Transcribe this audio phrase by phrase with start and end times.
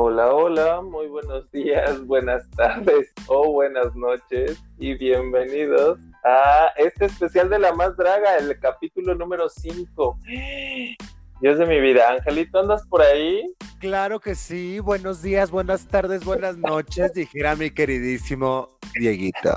[0.00, 7.50] Hola, hola, muy buenos días, buenas tardes o buenas noches y bienvenidos a este especial
[7.50, 10.20] de La Más Draga, el capítulo número 5.
[11.40, 13.44] Dios de mi vida, Angelito, ¿andas por ahí?
[13.80, 19.52] Claro que sí, buenos días, buenas tardes, buenas noches, dijera mi queridísimo Dieguito.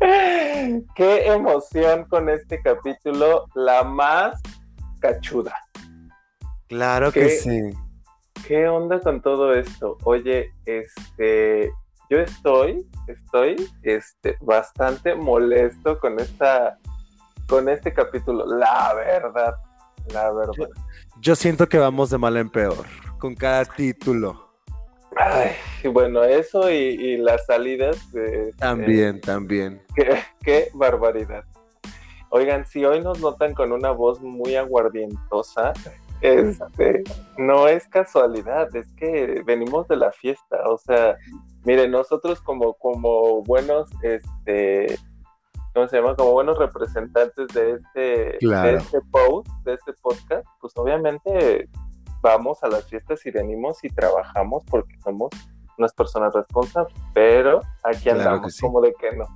[0.94, 4.38] Qué emoción con este capítulo, la más
[5.00, 5.54] cachuda.
[6.68, 7.72] Claro que sí.
[8.48, 9.98] ¿Qué onda con todo esto?
[10.04, 11.70] Oye, este,
[12.08, 16.78] yo estoy, estoy, este, bastante molesto con esta,
[17.46, 19.54] con este capítulo, la verdad,
[20.14, 20.54] la verdad.
[20.56, 20.66] Yo,
[21.20, 22.86] yo siento que vamos de mal en peor
[23.18, 24.48] con cada título.
[25.14, 25.52] Ay,
[25.92, 27.98] bueno, eso y, y las salidas.
[28.56, 29.82] También, eh, también.
[29.94, 31.44] Qué, qué, barbaridad.
[32.30, 35.74] Oigan, si hoy nos notan con una voz muy aguardientosa,
[36.20, 37.04] este,
[37.36, 40.62] no es casualidad, es que venimos de la fiesta.
[40.68, 41.16] O sea,
[41.64, 44.98] miren, nosotros como, como buenos, este,
[45.74, 46.16] ¿cómo se llama?
[46.16, 48.68] Como buenos representantes de este, claro.
[48.68, 51.68] de este post, de este podcast, pues obviamente
[52.20, 55.30] vamos a las fiestas y venimos y trabajamos porque somos
[55.78, 58.60] unas personas responsables, pero aquí andamos claro sí.
[58.60, 59.26] como de que no.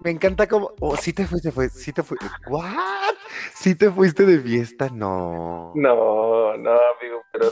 [0.00, 3.14] Me encanta como, oh, sí te fuiste, fue, sí te fuiste, ¿what?
[3.54, 4.88] ¿Sí te fuiste de fiesta?
[4.92, 5.72] No.
[5.74, 7.50] No, no, amigo, pero,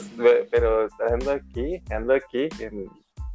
[0.50, 2.48] pero ando aquí, ando aquí,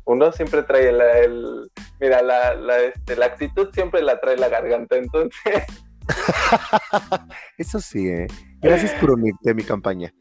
[0.05, 4.49] uno siempre trae el, el mira, la, la, este, la actitud siempre la trae la
[4.49, 5.63] garganta, entonces.
[7.57, 8.27] Eso sí, ¿eh?
[8.61, 10.13] Gracias por unirte a mi campaña.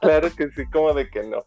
[0.00, 1.44] Claro que sí, como de que no.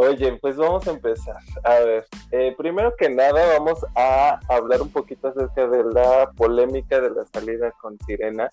[0.00, 1.38] Oye, pues vamos a empezar.
[1.64, 7.00] A ver, eh, primero que nada vamos a hablar un poquito acerca de la polémica
[7.00, 8.48] de la salida con Sirena,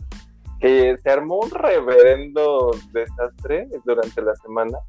[0.59, 4.79] que se armó un reverendo desastre durante la semana,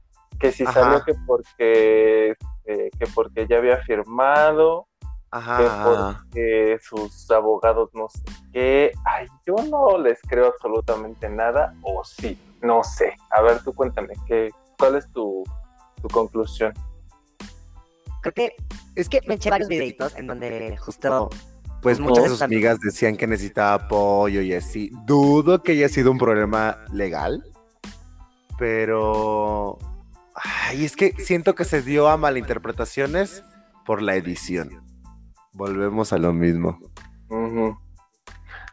[0.41, 0.72] que si Ajá.
[0.72, 2.34] salió que porque,
[2.65, 4.87] eh, que porque ella había firmado,
[5.33, 5.59] Ajá.
[5.59, 8.22] que porque sus abogados no sé
[8.55, 8.93] qué.
[9.05, 13.15] Ay, yo no les creo absolutamente nada, o sí, no sé.
[13.28, 15.45] A ver, tú cuéntame, ¿qué, ¿cuál es tu,
[16.06, 16.72] tu conclusión?
[18.22, 18.56] Creo que
[18.94, 21.31] es que me eché varios videitos en donde justo
[21.83, 24.91] pues muchas de sus amigas decían que necesitaba apoyo y así.
[25.05, 27.45] Dudo que haya sido un problema legal,
[28.59, 29.78] pero
[30.34, 33.45] ay, es que siento que se dio a malinterpretaciones
[33.84, 34.83] por la edición.
[35.53, 36.78] Volvemos a lo mismo.
[37.28, 37.78] Uh -huh.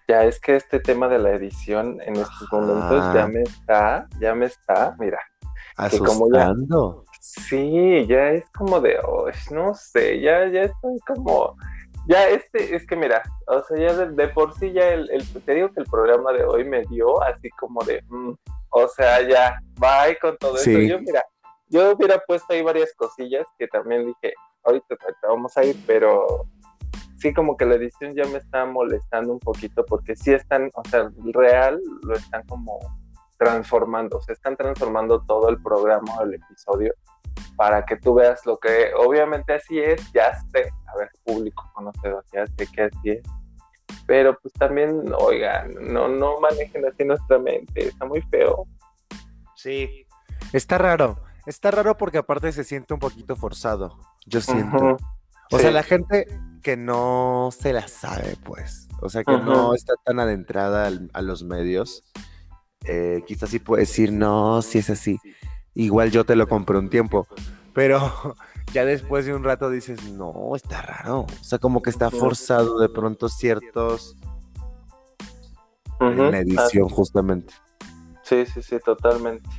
[0.07, 3.13] Ya es que este tema de la edición en estos momentos ah.
[3.15, 5.19] ya me está, ya me está, mira.
[5.77, 7.05] Asustando.
[7.05, 11.55] Ya, sí, ya es como de, oh, no sé, ya, ya estoy como,
[12.07, 15.43] ya este, es que mira, o sea, ya de, de por sí ya el, el,
[15.43, 18.33] te digo que el programa de hoy me dio así como de, mm,
[18.69, 20.71] o sea, ya, bye con todo sí.
[20.71, 20.81] eso.
[20.81, 21.23] Yo, mira,
[21.69, 24.33] yo hubiera puesto ahí varias cosillas que también dije,
[24.63, 26.45] ahorita, ahorita vamos a ir, pero
[27.17, 30.83] sí como que la edición ya me está molestando un poquito porque sí están, o
[30.89, 32.79] sea, real lo están como
[33.37, 36.93] transformando, se están transformando todo el programa o el episodio
[37.63, 42.25] para que tú veas lo que obviamente así es, ya sé, a ver, público conocedor,
[42.33, 43.21] ya sé que así es,
[44.05, 48.67] pero pues también, oigan, no, no manejen así nuestra mente, está muy feo.
[49.55, 50.05] Sí,
[50.51, 54.75] está raro, está raro porque aparte se siente un poquito forzado, yo siento.
[54.75, 54.97] Uh -huh.
[55.51, 55.61] O sí.
[55.61, 56.27] sea, la gente
[56.61, 58.89] que no se la sabe, pues.
[59.01, 59.45] O sea, que uh -huh.
[59.45, 62.03] no está tan adentrada al, a los medios.
[62.83, 65.17] Eh, quizás sí puede decir, no, si es así.
[65.75, 67.27] Igual yo te lo compré un tiempo.
[67.73, 67.99] Pero
[68.73, 71.21] ya después de un rato dices, no, está raro.
[71.21, 74.15] O sea, como que está forzado de pronto ciertos.
[75.99, 76.25] Uh -huh.
[76.25, 77.53] En la edición, justamente.
[78.23, 79.49] Sí, sí, sí, totalmente.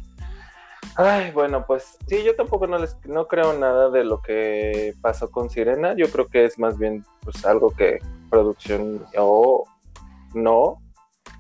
[0.97, 5.29] Ay, bueno, pues sí, yo tampoco no les no creo nada de lo que pasó
[5.29, 5.95] con Sirena.
[5.97, 7.99] Yo creo que es más bien pues algo que
[8.31, 9.65] producción o
[10.35, 10.79] no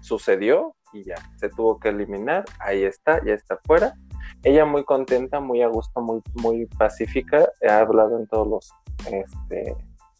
[0.00, 2.44] sucedió y ya se tuvo que eliminar.
[2.58, 3.94] Ahí está, ya está fuera.
[4.42, 7.48] Ella muy contenta, muy a gusto, muy muy pacífica.
[7.68, 8.72] Ha hablado en todos los
[9.12, 9.76] este,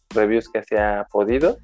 [0.09, 1.57] reviews que se ha podido.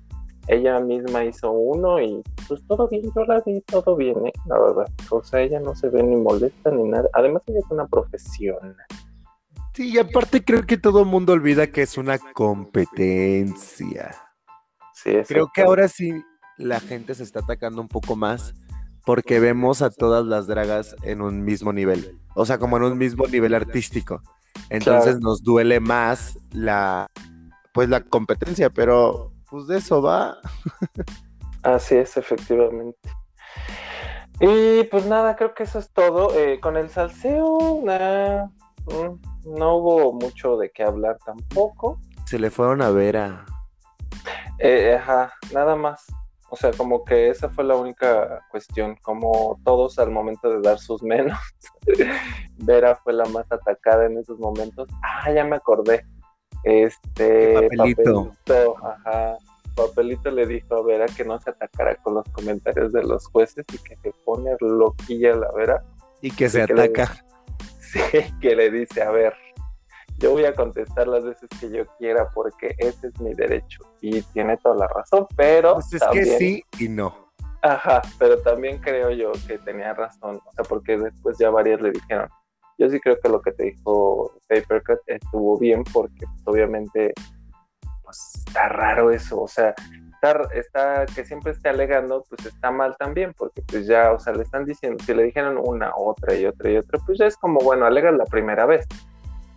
[0.48, 4.34] Ella misma hizo uno y pues todo bien, yo la vi todo bien, ¿eh?
[4.48, 4.88] la verdad.
[5.10, 7.08] O sea, ella no se ve ni molesta ni nada.
[7.14, 8.76] Además, ella es una profesional.
[9.74, 14.16] Sí, y aparte creo que todo el mundo olvida que es una competencia.
[14.94, 16.12] Sí, creo que ahora sí
[16.58, 18.54] la gente se está atacando un poco más
[19.06, 22.20] porque vemos a todas las dragas en un mismo nivel.
[22.36, 24.22] O sea, como en un mismo nivel artístico.
[24.70, 25.20] Entonces claro.
[25.22, 27.08] nos duele más la
[27.74, 30.38] pues la competencia, pero pues de eso va.
[31.64, 33.10] Así es, efectivamente.
[34.40, 36.36] Y pues nada, creo que eso es todo.
[36.38, 38.50] Eh, con el salseo, nada.
[38.86, 42.00] Mm, no hubo mucho de qué hablar tampoco.
[42.26, 43.46] Se le fueron a ver a...
[44.58, 46.06] Eh, ajá, nada más.
[46.54, 50.80] O sea, como que esa fue la única cuestión, como todos al momento de dar
[50.80, 51.40] sus menos.
[52.58, 54.90] Vera fue la más atacada en esos momentos.
[55.02, 56.06] Ah, ya me acordé.
[56.66, 58.34] Este papelito.
[58.84, 59.38] ajá.
[59.78, 63.66] Papelito le dijo a Vera que no se atacara con los comentarios de los jueces
[63.74, 65.86] y que se pone loquilla la Vera.
[66.22, 67.16] Y que se ataca.
[67.80, 68.00] sí,
[68.42, 69.34] que le dice, a ver,
[70.22, 73.84] yo voy a contestar las veces que yo quiera porque ese es mi derecho.
[74.02, 75.74] Y tiene toda la razón, pero...
[75.76, 77.32] Pues es que sí y no.
[77.64, 81.92] Ajá, pero también creo yo que tenía razón, o sea, porque después ya varias le
[81.92, 82.28] dijeron,
[82.80, 87.14] yo sí creo que lo que te dijo Papercut estuvo bien porque pues, obviamente
[88.04, 89.76] pues está raro eso, o sea,
[90.16, 94.34] está, está, que siempre esté alegando, pues está mal también, porque pues ya, o sea,
[94.34, 97.38] le están diciendo, si le dijeron una, otra y otra y otra, pues ya es
[97.38, 98.88] como, bueno, alegas la primera vez,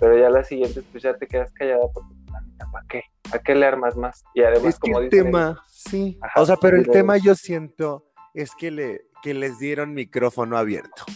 [0.04, 2.14] pero ya las siguientes, pues ya te quedas callada porque,
[2.70, 3.04] ¿para qué?
[3.32, 4.22] ¿A qué le armas más?
[4.34, 6.18] Y además, es como el tema, sí.
[6.36, 8.04] o sea, pero el tema yo siento
[8.34, 11.06] es que, le, que les dieron micrófono abierto.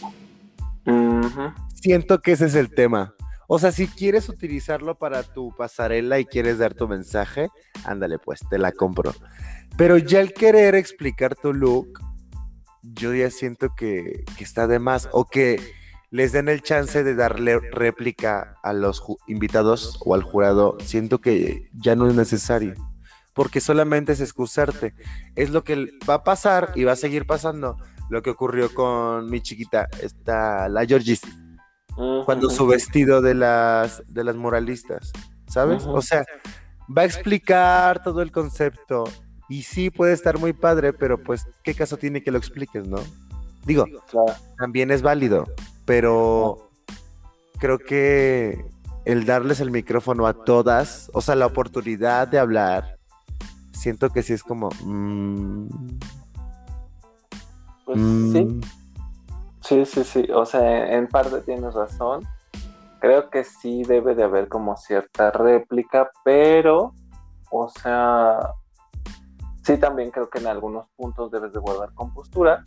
[1.75, 3.13] Siento que ese es el tema.
[3.47, 7.49] O sea, si quieres utilizarlo para tu pasarela y quieres dar tu mensaje,
[7.83, 9.13] ándale pues, te la compro.
[9.77, 11.99] Pero ya el querer explicar tu look,
[12.81, 15.09] yo ya siento que, que está de más.
[15.11, 15.78] O que
[16.11, 21.69] les den el chance de darle réplica a los invitados o al jurado, siento que
[21.73, 22.73] ya no es necesario.
[23.33, 24.95] Porque solamente es excusarte.
[25.35, 27.77] Es lo que va a pasar y va a seguir pasando.
[28.09, 31.21] Lo que ocurrió con mi chiquita, esta, la Georgis,
[32.25, 35.11] cuando su vestido de las, de las moralistas,
[35.47, 35.83] ¿sabes?
[35.85, 36.25] O sea,
[36.95, 39.03] va a explicar todo el concepto.
[39.47, 42.99] Y sí puede estar muy padre, pero pues, ¿qué caso tiene que lo expliques, no?
[43.65, 43.85] Digo,
[44.57, 45.45] también es válido,
[45.89, 46.69] pero
[47.57, 48.63] creo que
[49.05, 52.99] el darles el micrófono a todas, o sea, la oportunidad de hablar,
[53.71, 54.69] siento que sí es como...
[54.83, 55.67] Mm,
[57.85, 58.45] pues sí.
[58.45, 58.61] Mm.
[59.61, 60.27] Sí, sí, sí.
[60.31, 62.23] O sea, en parte tienes razón.
[62.99, 66.93] Creo que sí debe de haber como cierta réplica, pero,
[67.49, 68.37] o sea,
[69.63, 72.63] sí también creo que en algunos puntos debes de guardar compostura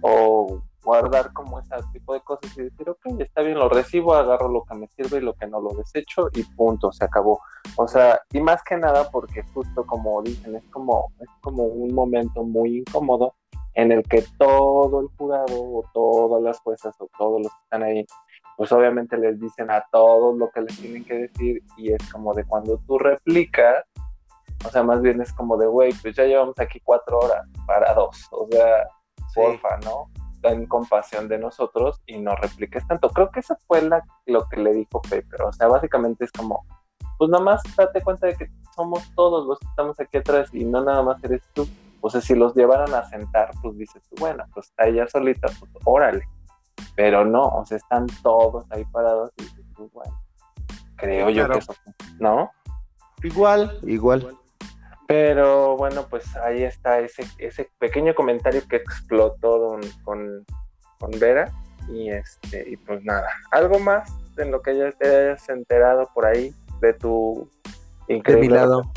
[0.00, 4.48] o guardar como ese tipo de cosas y decir, ok, está bien, lo recibo, agarro
[4.48, 7.40] lo que me sirve y lo que no lo desecho y punto, se acabó.
[7.76, 11.94] O sea, y más que nada porque justo como dicen, es como, es como un
[11.94, 13.34] momento muy incómodo
[13.74, 17.82] en el que todo el jurado o todas las juezas o todos los que están
[17.82, 18.06] ahí,
[18.56, 22.34] pues obviamente les dicen a todos lo que les tienen que decir y es como
[22.34, 23.84] de cuando tú replicas,
[24.64, 27.92] o sea, más bien es como de, güey, pues ya llevamos aquí cuatro horas para
[27.94, 28.88] dos, o sea,
[29.34, 30.08] porfa, ¿no?
[30.50, 33.08] En compasión de nosotros y no repliques tanto.
[33.10, 35.42] Creo que eso fue la, lo que le dijo Paper.
[35.42, 36.64] O sea, básicamente es como,
[37.18, 40.64] pues nada más date cuenta de que somos todos los que estamos aquí atrás y
[40.64, 41.66] no nada más eres tú.
[42.00, 45.48] O sea, si los llevaran a sentar, pues dices tú, bueno, pues está ella solita,
[45.58, 46.28] pues órale.
[46.96, 50.20] Pero no, o sea, están todos ahí parados y dices tú, bueno,
[50.96, 51.74] creo yo que eso,
[52.18, 52.50] ¿no?
[53.22, 54.36] Igual, igual.
[55.06, 60.44] Pero bueno, pues ahí está ese, ese pequeño comentario que explotó con,
[60.98, 61.52] con, Vera.
[61.92, 66.24] Y este, y pues nada, algo más en lo que ya te hayas enterado por
[66.24, 67.50] ahí de tu
[68.08, 68.46] increíble.
[68.46, 68.90] De mi lado.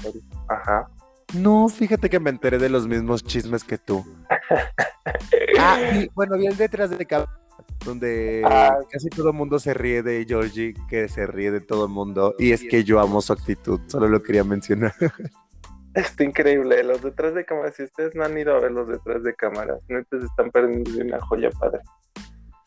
[0.48, 0.90] Ajá.
[1.34, 4.06] No, fíjate que me enteré de los mismos chismes que tú.
[5.60, 7.38] ah, y, bueno, bien detrás de cámara,
[7.84, 8.78] donde ah.
[8.90, 12.34] casi todo el mundo se ríe de Georgie, que se ríe de todo el mundo.
[12.40, 14.94] Y es que yo amo su actitud, solo lo quería mencionar.
[15.98, 16.84] Está increíble.
[16.84, 19.80] Los detrás de cámaras, si ustedes no han ido a ver los detrás de cámaras,
[19.90, 21.80] no se están perdiendo de una joya padre.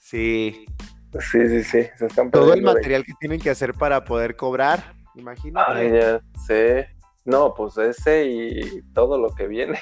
[0.00, 0.66] Sí.
[1.12, 1.88] Sí, sí, sí.
[1.96, 5.72] Se están Todo el material que tienen que hacer para poder cobrar, imagínate.
[5.72, 6.88] Ay, ya sé.
[7.25, 9.78] No, pues ese y todo lo que viene.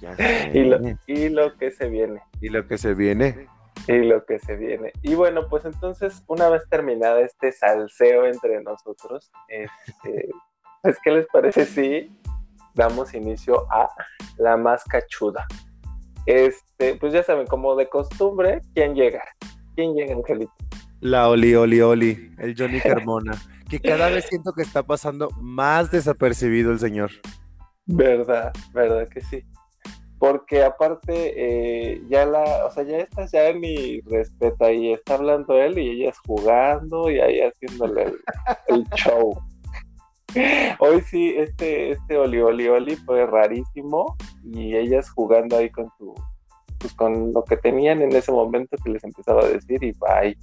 [0.00, 0.16] Ya
[0.54, 2.22] y, lo, y lo que se viene.
[2.40, 3.48] Y lo que se viene.
[3.86, 4.92] Y lo que se viene.
[5.02, 10.30] Y bueno, pues entonces, una vez terminada este salseo entre nosotros, este,
[10.82, 12.10] pues, ¿qué les parece si
[12.74, 13.88] damos inicio a
[14.38, 15.46] la más cachuda?
[16.26, 19.22] Este, pues ya saben, como de costumbre, ¿quién llega?
[19.74, 20.52] ¿Quién llega, Angelito?
[21.00, 23.32] La Oli, Oli, Oli, el Johnny Carmona,
[23.68, 27.10] que cada vez siento que está pasando más desapercibido el señor.
[27.86, 29.44] Verdad, verdad que sí.
[30.18, 35.14] Porque aparte, eh, ya la, o sea, ya está ya en mi respeto ahí, está
[35.14, 38.14] hablando él y ella es jugando y ahí haciéndole
[38.68, 39.36] el show.
[40.78, 46.14] Hoy sí, este, este Oli Oli Oli fue rarísimo y ellas jugando ahí con su,
[46.78, 50.36] pues con lo que tenían en ese momento que les empezaba a decir y bye.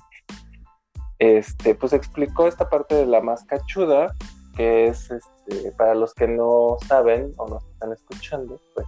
[1.19, 4.13] este, pues explicó esta parte de la más cachuda,
[4.55, 8.87] que es, este, para los que no saben o nos están escuchando, pues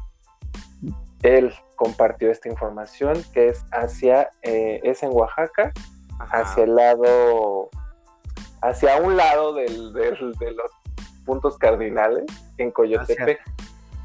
[1.23, 5.71] él compartió esta información que es hacia, eh, es en Oaxaca,
[6.19, 7.69] hacia el lado,
[8.61, 10.71] hacia un lado del, del, de los
[11.25, 12.25] puntos cardinales,
[12.57, 13.39] en Coyotepec.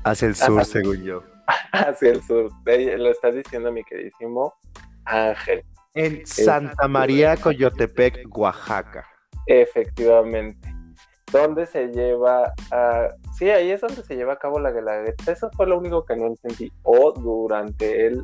[0.04, 1.22] Hacia, el sur, según yo.
[1.72, 4.54] Hacia el sur, lo está diciendo mi queridísimo
[5.04, 5.64] Ángel.
[5.94, 9.06] En Santa María, Coyotepec, Oaxaca.
[9.46, 10.68] Efectivamente.
[11.32, 13.08] ¿Dónde se lleva a...
[13.36, 15.32] Sí, ahí es donde se lleva a cabo la guelaguetza.
[15.32, 16.70] Eso fue lo único que no entendí.
[16.82, 18.22] O durante el...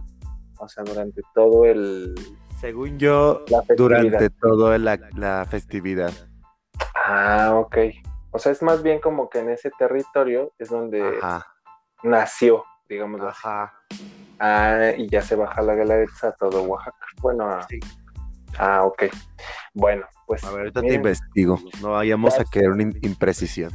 [0.59, 2.15] O sea, durante todo el...
[2.61, 3.45] Según yo,
[3.77, 6.13] durante toda la, la festividad.
[6.95, 7.77] Ah, ok.
[8.33, 11.21] O sea, es más bien como que en ese territorio es donde
[12.03, 13.21] nació, digamos.
[13.21, 13.73] Ajá.
[14.39, 17.07] Ah, y ya se baja la Guelaguetza a todo Oaxaca.
[17.21, 17.67] Bueno, ah,
[18.59, 19.05] ah, ok.
[19.75, 20.43] Bueno, pues.
[20.45, 21.59] A ver, ahorita te investigo.
[21.81, 23.71] No vayamos a quedar una imprecisión.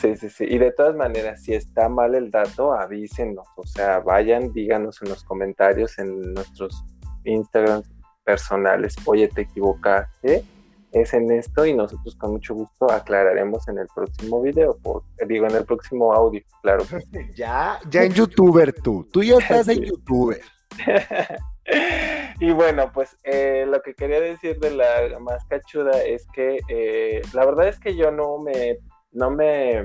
[0.00, 0.44] Sí, sí, sí.
[0.48, 3.46] Y de todas maneras, si está mal el dato, avísenos.
[3.56, 6.84] O sea, vayan, díganos en los comentarios, en nuestros
[7.24, 7.82] Instagram
[8.24, 8.96] personales.
[9.06, 10.44] Oye, te equivocaste
[10.92, 15.46] es en esto y nosotros con mucho gusto aclararemos en el próximo video, por, digo,
[15.46, 16.84] en el próximo audio, claro.
[17.34, 20.40] ya, ya en youtuber tú, tú ya estás en youtuber.
[22.40, 27.22] y bueno, pues eh, lo que quería decir de la más cachuda es que eh,
[27.32, 28.78] la verdad es que yo no me,
[29.12, 29.80] no me,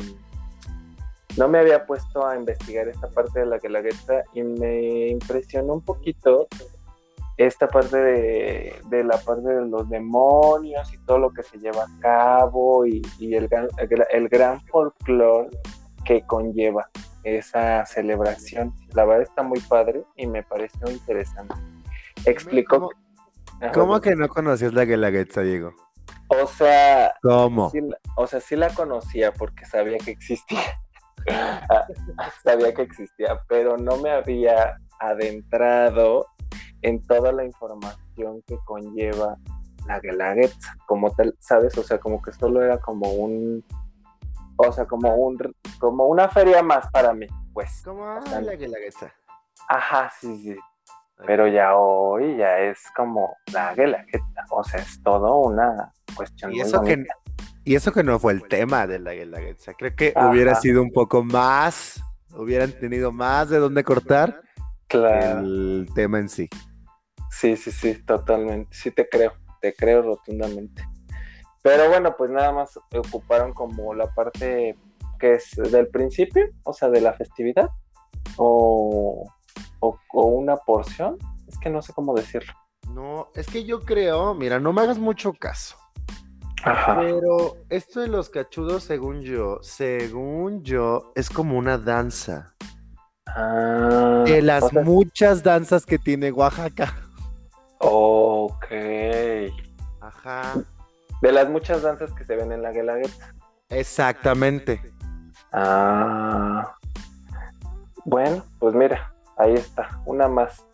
[1.37, 5.85] no me había puesto a investigar esta parte de la guelaguetza y me impresionó un
[5.85, 6.47] poquito
[7.37, 11.99] esta parte de, la parte de los demonios y todo lo que se lleva a
[11.99, 13.47] cabo y, el,
[14.11, 15.49] el, gran folclore
[16.03, 16.89] que conlleva
[17.23, 18.73] esa celebración.
[18.93, 21.55] La verdad está muy padre y me pareció interesante.
[22.25, 22.89] Explicó.
[23.73, 25.73] ¿Cómo, que no conocías la Guelaguetza, Diego?
[26.29, 27.71] O sea, ¿cómo?
[28.15, 30.59] o sea, sí la conocía porque sabía que existía.
[31.29, 31.85] Ah,
[32.41, 36.25] sabía que existía, pero no me había adentrado
[36.81, 39.37] en toda la información que conlleva
[39.87, 41.77] la Guelaguetza, como tal, ¿sabes?
[41.77, 43.63] O sea, como que solo era como un,
[44.57, 45.37] o sea, como un,
[45.79, 47.81] como una feria más para mí, pues.
[47.83, 49.11] Como la Guelaguetza.
[49.67, 50.55] Ajá, sí, sí.
[51.25, 56.61] Pero ya hoy ya es como la Guelaguetza, o sea, es todo una cuestión y
[56.61, 57.05] eso que
[57.63, 60.91] Y eso que no fue el tema de la Guelaguetza, creo que hubiera sido un
[60.91, 62.01] poco más,
[62.35, 64.41] hubieran tenido más de dónde cortar
[64.87, 65.39] claro.
[65.39, 66.47] el tema en sí.
[67.39, 68.75] Sí, sí, sí, totalmente.
[68.75, 70.83] Sí te creo, te creo rotundamente.
[71.61, 74.75] Pero bueno, pues nada más ocuparon como la parte
[75.19, 77.69] que es del principio, o sea, de la festividad,
[78.37, 79.31] o,
[80.13, 81.17] una porción.
[81.47, 82.53] Es que no sé cómo decirlo.
[82.91, 85.77] No, es que yo creo, mira, no me hagas mucho caso.
[86.63, 86.97] Ajá.
[86.99, 92.55] Pero esto de los cachudos, según yo, según yo, es como una danza.
[93.27, 97.06] Ah, de las muchas danzas que tiene Oaxaca.
[97.99, 98.65] Ok.
[100.01, 100.53] Ajá.
[101.21, 103.33] De las muchas danzas que se ven en la Guelaguetza.
[103.69, 104.81] Exactamente.
[105.51, 106.75] Ah.
[108.05, 110.65] Bueno, pues mira, ahí está, una más.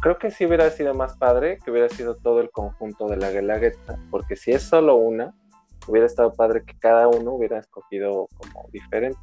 [0.00, 3.30] Creo que sí hubiera sido más padre que hubiera sido todo el conjunto de la
[3.30, 5.34] Guelaguetza, porque si es solo una,
[5.86, 9.20] hubiera estado padre que cada uno hubiera escogido como diferente.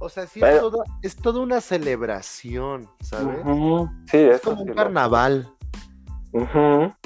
[0.00, 3.38] O sea, sí es, todo, es toda una celebración, ¿sabes?
[4.10, 5.50] Sí, es como un carnaval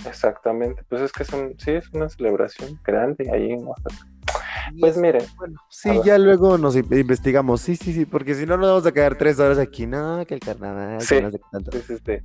[0.06, 0.82] exactamente.
[0.88, 4.06] Pues es que son, sí, es una celebración grande ahí en Oaxaca.
[4.80, 5.20] Pues mire.
[5.36, 7.60] Bueno, sí, ya luego nos investigamos.
[7.60, 9.86] Sí, sí, sí, porque si no nos vamos a quedar tres horas aquí.
[9.86, 11.00] No, que el carnaval.
[11.00, 11.40] Sí, no sé
[11.86, 12.18] sí, sí,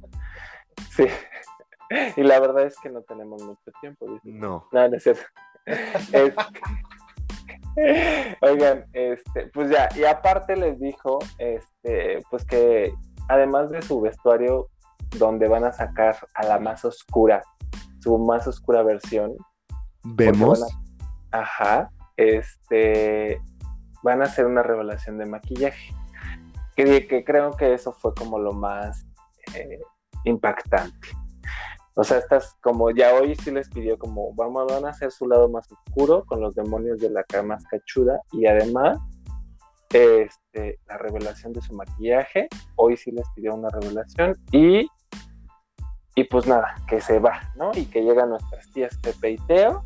[0.90, 1.06] sí.
[2.18, 4.20] Y la verdad es que no tenemos mucho tiempo.
[4.24, 4.68] No.
[4.72, 5.24] No, no es cierto.
[8.42, 12.92] Oigan, este, pues ya, y aparte les dijo, este, pues que
[13.30, 14.68] además de su vestuario
[15.18, 17.44] donde van a sacar a la más oscura,
[18.00, 19.36] su más oscura versión.
[20.04, 20.64] Vemos.
[21.32, 23.42] ajá, este,
[24.04, 25.94] van a hacer una revelación de maquillaje.
[26.76, 29.08] Que, que creo que eso fue como lo más
[29.56, 29.80] eh,
[30.26, 31.10] impactante.
[31.96, 35.28] O sea, estas, como ya hoy sí les pidió, como vamos, van a hacer su
[35.28, 39.00] lado más oscuro con los demonios de la cara más cachuda y además
[39.90, 42.50] este, la revelación de su maquillaje.
[42.76, 44.88] Hoy sí les pidió una revelación y
[46.18, 47.70] y pues nada, que se va, ¿no?
[47.76, 49.86] Y que llegan nuestras tías Pepe y Teo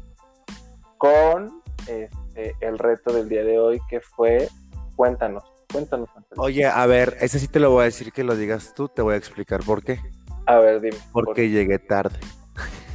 [0.98, 4.48] con este, el reto del día de hoy que fue,
[4.96, 6.08] cuéntanos, cuéntanos.
[6.38, 9.02] Oye, a ver, ese sí te lo voy a decir que lo digas tú, te
[9.02, 10.00] voy a explicar por qué.
[10.46, 10.96] A ver, dime.
[11.12, 12.18] Porque llegué tarde.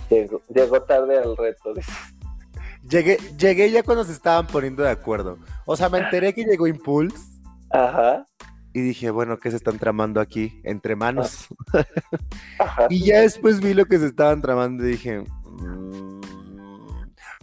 [0.09, 1.75] Llegó, tarde al reto.
[2.89, 5.37] Llegué, llegué ya cuando se estaban poniendo de acuerdo.
[5.67, 7.19] O sea, me enteré que llegó Impulse.
[7.69, 8.25] Ajá.
[8.77, 10.61] Y dije, bueno, ¿qué se están tramando aquí?
[10.63, 11.49] Entre manos.
[12.91, 16.21] Y ya después vi lo que se estaban tramando y dije, mm".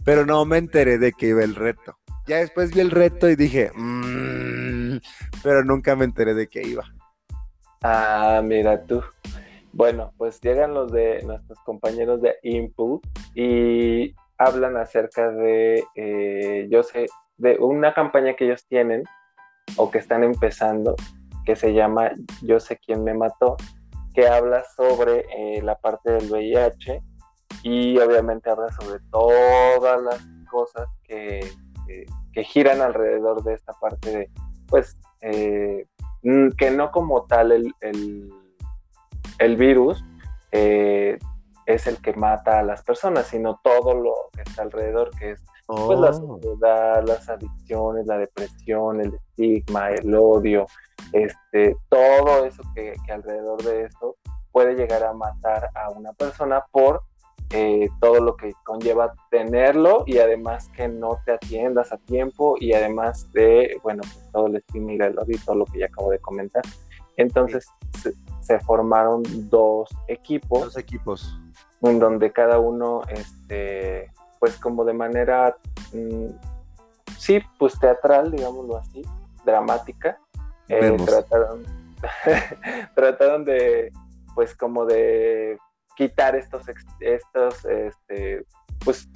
[0.04, 1.98] pero no me enteré de que iba el reto.
[2.28, 4.98] Ya después vi el reto y dije, mm",
[5.42, 6.84] pero nunca me enteré de que iba.
[7.82, 9.02] Ah, mira tú.
[9.72, 16.84] Bueno, pues llegan los de nuestros compañeros de Input y hablan acerca de, eh, yo
[16.84, 17.06] sé,
[17.38, 19.02] de una campaña que ellos tienen
[19.76, 20.94] o que están empezando,
[21.44, 23.56] que se llama Yo sé quién me mató,
[24.14, 27.02] que habla sobre eh, la parte del VIH
[27.62, 31.40] y obviamente habla sobre todas las cosas que,
[32.32, 34.30] que, giran alrededor de esta parte de,
[34.66, 35.86] pues, eh,
[36.56, 37.72] que no como tal el
[39.38, 40.04] el virus
[40.52, 41.18] eh,
[41.66, 45.42] es el que mata a las personas, sino todo lo que está alrededor, que es
[45.66, 46.40] pues, la oh.
[46.40, 50.66] soledad, las adicciones, la depresión, el estigma, el odio,
[51.12, 54.16] este, todo eso que, alrededor de esto
[54.52, 57.02] puede llegar a matar a una persona por
[57.50, 62.72] eh, todo lo que conlleva tenerlo y además que no te atiendas a tiempo y
[62.72, 65.86] además de, bueno, pues, todo el estigma y el odio y todo lo que ya
[65.86, 66.62] acabo de comentar.
[67.16, 67.66] Entonces,
[68.40, 70.60] se formaron dos equipos.
[70.60, 71.38] Dos equipos.
[71.82, 74.10] En donde cada uno, este,
[74.44, 75.56] pues como de manera,
[75.94, 76.26] mm,
[77.16, 79.00] sí, pues teatral, digámoslo así,
[79.42, 80.18] dramática,
[80.68, 81.64] eh, trataron,
[82.94, 83.90] trataron de,
[84.34, 85.56] pues como de
[85.96, 86.62] quitar estos,
[87.00, 88.44] estos, este,
[88.84, 89.08] pues,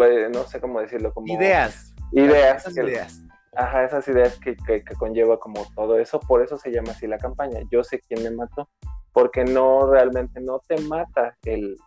[0.00, 1.32] eh, no sé cómo decirlo, como...
[1.32, 1.94] Ideas.
[2.10, 2.66] Ideas.
[2.76, 3.22] ideas
[3.54, 7.18] Ajá, esas ideas que, que, conlleva como todo eso, por eso se llama así la
[7.18, 7.60] campaña.
[7.70, 8.68] Yo sé quién me mató,
[9.12, 11.78] porque no realmente no te mata el,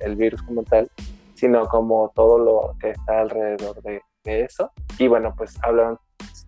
[0.00, 0.90] el, virus como tal,
[1.36, 4.72] sino como todo lo que está alrededor de, eso.
[4.98, 5.98] Y bueno, pues hablan,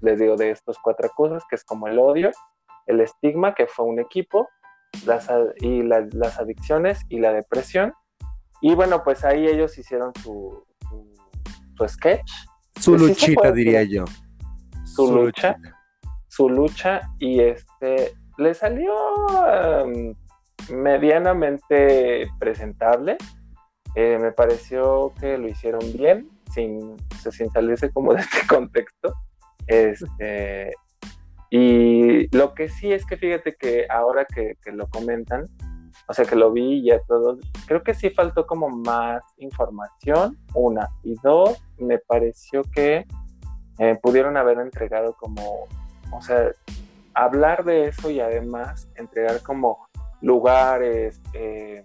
[0.00, 2.32] les digo, de estas cuatro cosas, que es como el odio,
[2.86, 4.48] el estigma, que fue un equipo,
[5.06, 7.94] las, y las adicciones y la depresión.
[8.60, 10.64] Y bueno, pues ahí ellos hicieron su,
[11.76, 12.32] su, sketch.
[12.80, 14.04] Su luchita, diría yo
[15.06, 15.56] su, lucha,
[16.28, 18.92] su lucha y este le salió
[19.84, 20.14] em,
[20.70, 23.16] medianamente presentable.
[23.94, 29.14] Eh, me pareció que lo hicieron bien, sin, sin salirse como de este contexto.
[29.66, 30.72] Este,
[31.50, 35.44] y lo que sí es que fíjate que ahora que, lo comentan,
[36.06, 40.88] o sea que lo vi ya todo, creo que sí faltó como más información, una.
[41.02, 43.06] Y dos, me pareció que
[43.78, 45.66] eh, pudieron haber entregado como,
[46.12, 46.50] o sea,
[47.14, 49.88] hablar de eso y además entregar como
[50.20, 51.84] lugares, eh,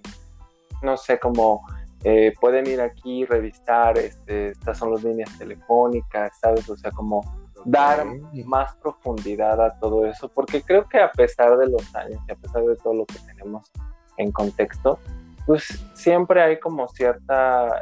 [0.81, 1.65] no sé, como
[2.03, 6.69] eh, pueden ir aquí, revistar, este, estas son las líneas telefónicas, ¿sabes?
[6.69, 7.21] O sea, como
[7.65, 8.05] dar
[8.45, 12.35] más profundidad a todo eso, porque creo que a pesar de los años y a
[12.35, 13.71] pesar de todo lo que tenemos
[14.17, 14.99] en contexto,
[15.45, 17.81] pues siempre hay como cierta,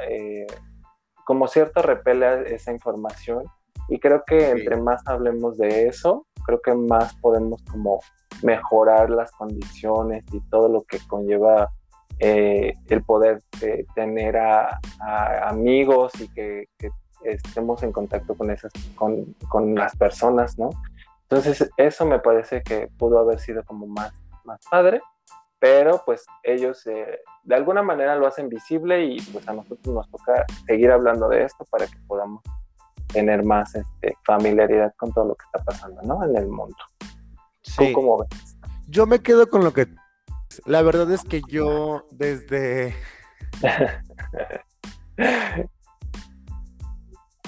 [1.26, 3.46] como cierto repele a esa información
[3.88, 8.00] y creo que entre más hablemos de eso, creo que más podemos como
[8.44, 11.72] mejorar las condiciones y todo lo que conlleva
[12.22, 14.80] eh, el poder de tener a,
[15.44, 16.68] amigos y que,
[17.24, 20.72] estemos en contacto con esas con, con, las personas, ¿no?
[21.24, 24.12] Entonces eso me parece que pudo haber sido como más,
[24.44, 25.02] más padre,
[25.60, 30.10] pero pues ellos eh, de alguna manera lo hacen visible y pues a nosotros nos
[30.10, 32.42] toca seguir hablando de esto para que podamos
[33.14, 36.24] tener más este, familiaridad con todo lo que está pasando, ¿no?
[36.24, 36.78] En el mundo.
[37.62, 37.94] Sí.
[37.94, 38.58] cómo ves?
[38.88, 39.88] Yo me quedo con lo que...
[40.66, 42.96] La verdad es que yo desde...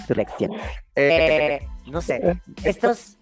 [0.08, 0.52] tu lección.
[0.96, 3.18] Eh, no sé, estos...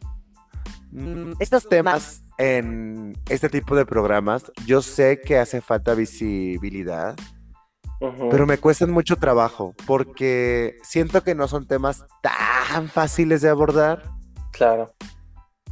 [0.91, 7.15] Mm, estos temas en este tipo de programas, yo sé que hace falta visibilidad,
[8.31, 14.03] pero me cuestan mucho trabajo porque siento que no son temas tan fáciles de abordar.
[14.51, 14.93] Claro.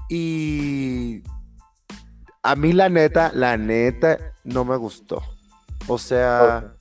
[0.10, 1.24] Y
[2.44, 5.22] a mí la neta, la neta, no me gustó.
[5.88, 6.74] O sea,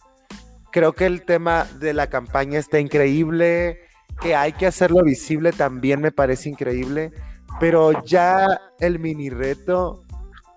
[0.70, 3.80] creo que el tema de la campaña está increíble,
[4.20, 7.12] que hay que hacerlo visible también me parece increíble,
[7.60, 10.02] pero ya el mini reto,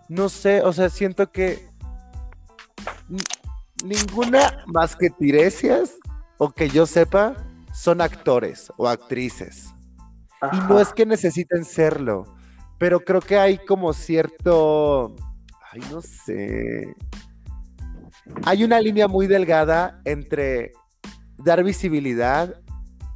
[0.10, 1.70] no sé, o sea, siento que
[3.84, 5.94] ninguna más que Tiresias,
[6.38, 7.36] o que yo sepa,
[7.74, 9.74] son actores o actrices.
[10.52, 12.26] Y no es que necesiten serlo,
[12.82, 15.16] pero creo que hay como cierto,
[15.72, 16.96] ay, no sé.
[18.44, 20.72] hay una línea muy delgada entre
[21.38, 22.60] dar visibilidad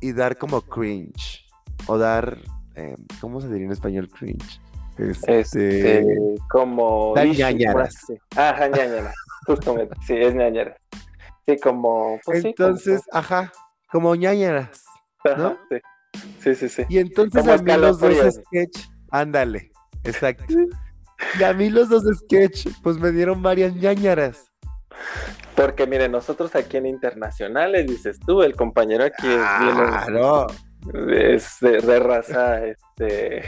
[0.02, 1.48] y dar como cringe.
[1.88, 2.38] O dar,
[2.76, 4.62] eh, ¿cómo se diría en español cringe?
[5.00, 6.06] Este, este
[6.48, 7.14] como...
[7.16, 7.96] Dar ñañaras.
[8.36, 9.16] Ajá, ñañaras.
[9.48, 10.78] Justamente, sí, es ñañaras.
[11.48, 12.20] Sí, como...
[12.24, 13.52] Pues entonces, ajá,
[13.92, 14.84] como ñañaras,
[15.36, 15.58] ¿no?
[16.40, 16.84] Sí, sí, sí.
[16.88, 19.72] Y entonces a mí los dos sketch, ándale,
[20.04, 20.54] exacto.
[21.40, 24.52] Y a mí los dos sketch, pues me dieron varias ñañaras.
[25.56, 30.48] Porque mire, nosotros aquí en internacionales, dices tú, el compañero aquí es claro.
[31.10, 33.44] es de, raza este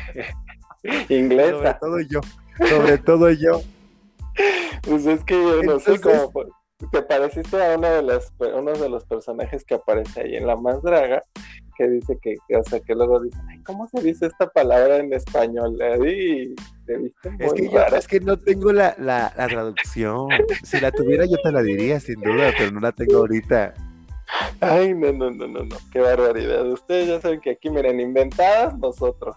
[1.10, 1.52] inglesa.
[1.58, 2.22] Sobre todo yo.
[2.68, 3.62] Sobre todo yo.
[4.84, 6.32] Pues es que yo no sé cómo
[6.92, 10.56] te pareciste a uno de los uno de los personajes que aparece ahí en la
[10.56, 11.24] más draga
[11.78, 15.14] que dice que, o sea, que luego dice, ay, ¿cómo se dice esta palabra en
[15.14, 15.78] español?
[16.06, 16.56] Y
[16.88, 20.30] es, que yo, es que no tengo la, la, traducción.
[20.64, 23.74] Si la tuviera yo te la diría, sin duda, pero no la tengo ahorita.
[24.60, 26.66] Ay, no, no, no, no, no, qué barbaridad.
[26.68, 29.36] Ustedes ya saben que aquí, miren, inventadas nosotros.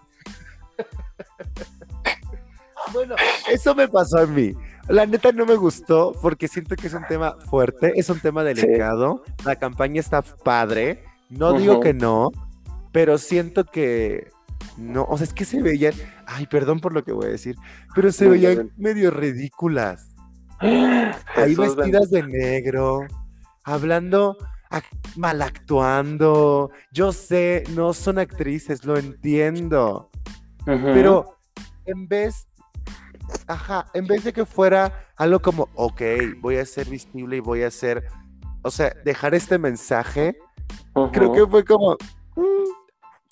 [2.93, 3.15] bueno,
[3.49, 4.53] eso me pasó a mí.
[4.87, 8.43] La neta no me gustó porque siento que es un tema fuerte, es un tema
[8.43, 9.23] delicado.
[9.45, 12.31] La campaña está padre no digo que no,
[12.91, 14.29] pero siento que
[14.77, 15.93] no, o sea, es que se veían,
[16.27, 17.55] ay, perdón por lo que voy a decir,
[17.95, 20.09] pero se veían medio ridículas.
[20.59, 22.99] Ahí vestidas de negro,
[23.63, 24.37] hablando,
[25.15, 26.71] mal actuando.
[26.91, 30.09] Yo sé, no son actrices, lo entiendo.
[30.65, 31.39] Pero
[31.85, 32.47] en vez,
[33.47, 36.01] ajá, en vez de que fuera algo como, ok,
[36.39, 38.05] voy a ser visible y voy a ser,
[38.61, 40.37] o sea, dejar este mensaje
[41.11, 41.97] Creo que fue como,
[42.35, 42.69] mm,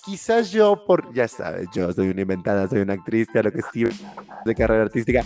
[0.04, 3.84] quizás yo por, ya sabes, yo soy una inventada, soy una actriz, lo que sí,
[4.44, 5.24] de carrera artística,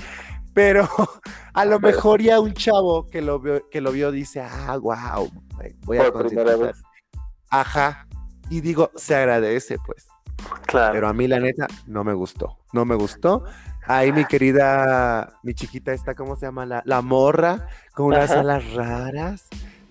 [0.53, 0.88] pero
[1.55, 5.31] a lo mejor ya un chavo que lo vio, que lo vio dice, ah, wow,
[5.85, 6.83] voy a vez.
[7.50, 8.07] Ajá,
[8.50, 10.07] y digo, se agradece, pues.
[10.66, 10.92] Claro.
[10.92, 12.59] Pero a mí, la neta, no me gustó.
[12.72, 13.44] No me gustó.
[13.87, 16.66] Ahí mi querida, mi chiquita esta, ¿cómo se llama?
[16.66, 19.48] La, la morra, con unas alas raras.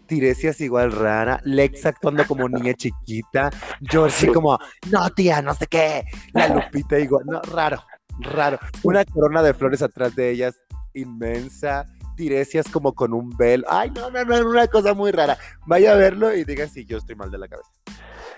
[0.07, 3.49] Tiresias igual rara, Lex actuando como niña chiquita,
[3.81, 4.57] Georgie como,
[4.91, 7.83] no tía, no sé qué, la Lupita igual, no, raro,
[8.19, 8.59] raro.
[8.83, 10.55] Una corona de flores atrás de ellas,
[10.93, 11.85] inmensa,
[12.15, 15.37] Tiresias como con un velo, ay, no, no, no, una cosa muy rara.
[15.65, 17.71] Vaya a verlo y diga si yo estoy mal de la cabeza.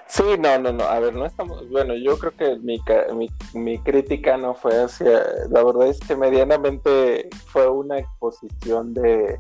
[0.08, 2.80] Sí, no, no, no, a ver, no estamos, bueno, yo creo que mi,
[3.15, 3.28] mi,
[3.60, 9.39] mi crítica no fue hacia, la verdad es que medianamente fue una exposición de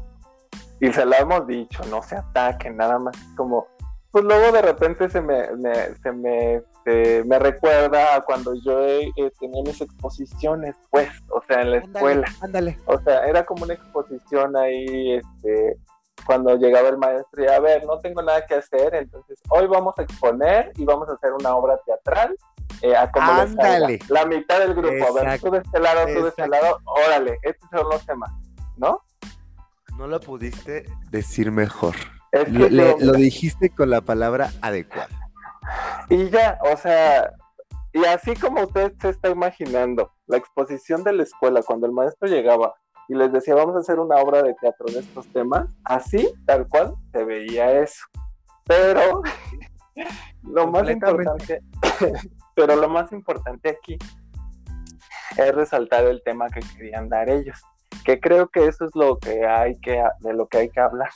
[0.79, 3.67] y se lo hemos dicho, no se ataquen, nada más como,
[4.11, 5.45] pues luego de repente se me,
[6.01, 6.63] se me,
[7.25, 12.27] me recuerda a cuando yo eh, tenía mis exposiciones, pues, o sea, en la escuela.
[12.41, 12.77] Ándale.
[12.85, 15.77] O sea, era como una exposición ahí, este,
[16.25, 19.93] cuando llegaba el maestro y a ver, no tengo nada que hacer, entonces hoy vamos
[19.97, 22.35] a exponer y vamos a hacer una obra teatral.
[22.81, 23.99] Eh, a Ándale.
[24.09, 27.37] La mitad del grupo, a ver, tú de este lado, tú de este lado, órale,
[27.43, 28.31] estos son los temas,
[28.75, 29.01] ¿no?
[29.97, 31.95] No lo pudiste decir mejor.
[32.49, 35.09] lo dijiste con la palabra adecuada.
[36.09, 37.31] Y ya, o sea,
[37.93, 42.27] y así como usted se está imaginando, la exposición de la escuela, cuando el maestro
[42.27, 42.75] llegaba
[43.07, 46.67] y les decía, vamos a hacer una obra de teatro de estos temas, así, tal
[46.67, 48.03] cual, se veía eso.
[48.65, 49.21] Pero
[50.43, 51.61] lo más importante,
[52.55, 53.97] pero lo más importante aquí
[55.37, 57.61] es resaltar el tema que querían dar ellos
[58.05, 61.09] que creo que eso es lo que hay que de lo que hay que hablar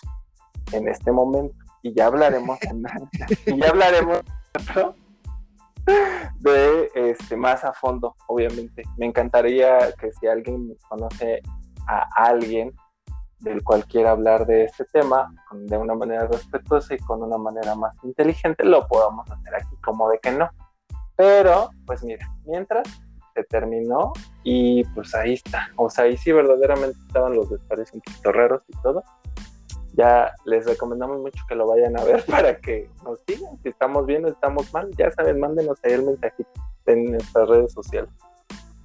[0.73, 1.55] en este momento.
[1.81, 2.59] Y ya hablaremos
[3.45, 4.21] y ya hablaremos
[6.39, 8.83] de este más a fondo obviamente.
[8.97, 11.41] Me encantaría que si alguien conoce
[11.87, 12.73] a alguien
[13.39, 17.73] del cual quiera hablar de este tema de una manera respetuosa y con una manera
[17.75, 20.49] más inteligente lo podamos hacer aquí como de que no.
[21.15, 22.87] Pero pues mira mientras
[23.43, 25.69] terminó y pues ahí está.
[25.75, 29.03] O sea, ahí sí verdaderamente estaban los detalles un poquito raros y todo.
[29.93, 34.05] Ya les recomendamos mucho que lo vayan a ver para que nos digan si estamos
[34.05, 34.89] bien o estamos mal.
[34.97, 36.49] Ya saben, mándenos ahí el mensajito
[36.85, 38.11] en nuestras redes sociales.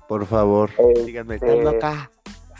[0.08, 1.36] Por favor, este, díganme,
[1.68, 2.10] acá?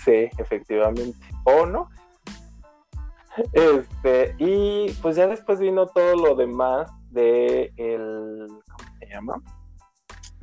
[0.04, 1.18] Sí, efectivamente.
[1.44, 1.90] O no.
[3.52, 9.42] Este, y pues ya después vino todo lo demás de el, ¿cómo se llama?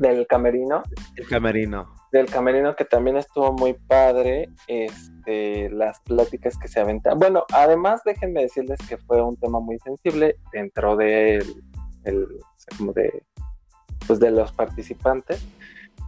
[0.01, 0.81] Del camerino.
[1.15, 1.93] El camerino.
[2.11, 7.19] Del camerino que también estuvo muy padre, este, las pláticas que se aventan.
[7.19, 11.45] Bueno, además déjenme decirles que fue un tema muy sensible dentro de
[12.03, 12.27] el,
[12.77, 13.23] como de,
[14.07, 15.45] pues de los participantes.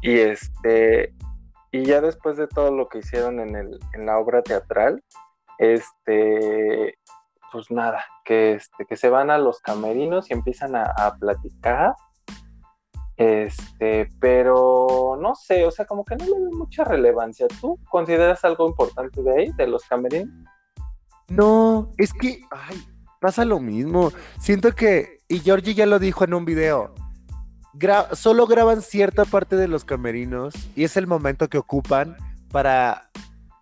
[0.01, 1.13] Y este,
[1.71, 5.03] y ya después de todo lo que hicieron en, el, en la obra teatral,
[5.59, 6.97] este,
[7.51, 11.93] pues nada, que, este, que se van a los camerinos y empiezan a, a platicar.
[13.23, 17.47] Este, pero no sé, o sea, como que no le doy mucha relevancia.
[17.61, 20.33] ¿Tú consideras algo importante de ahí, de los camerinos?
[21.29, 22.83] No, es que, ay,
[23.21, 24.11] pasa lo mismo.
[24.39, 26.93] Siento que, y Georgie ya lo dijo en un video,
[28.11, 32.17] solo graban cierta parte de los camerinos y es el momento que ocupan
[32.51, 33.09] para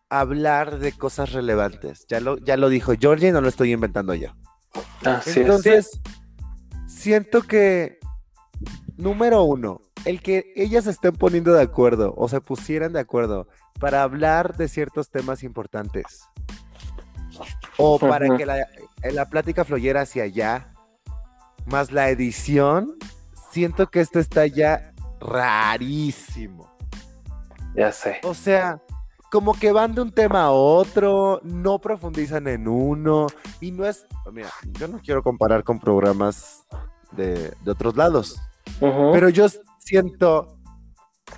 [0.09, 2.05] hablar de cosas relevantes.
[2.09, 4.29] Ya lo, ya lo dijo Georgie, no lo estoy inventando yo.
[5.25, 6.01] Entonces,
[6.87, 7.99] siento que,
[9.01, 13.47] número uno, el que ellas estén poniendo de acuerdo o se pusieran de acuerdo
[13.79, 16.27] para hablar de ciertos temas importantes
[17.77, 18.67] o para que la,
[19.11, 20.73] la plática fluyera hacia allá,
[21.65, 22.95] más la edición,
[23.51, 26.69] siento que esto está ya rarísimo.
[27.75, 28.19] Ya sé.
[28.23, 28.81] O sea,
[29.31, 33.27] como que van de un tema a otro, no profundizan en uno,
[33.61, 36.67] y no es, mira, yo no quiero comparar con programas
[37.13, 38.41] de, otros lados,
[38.81, 40.57] pero yo siento,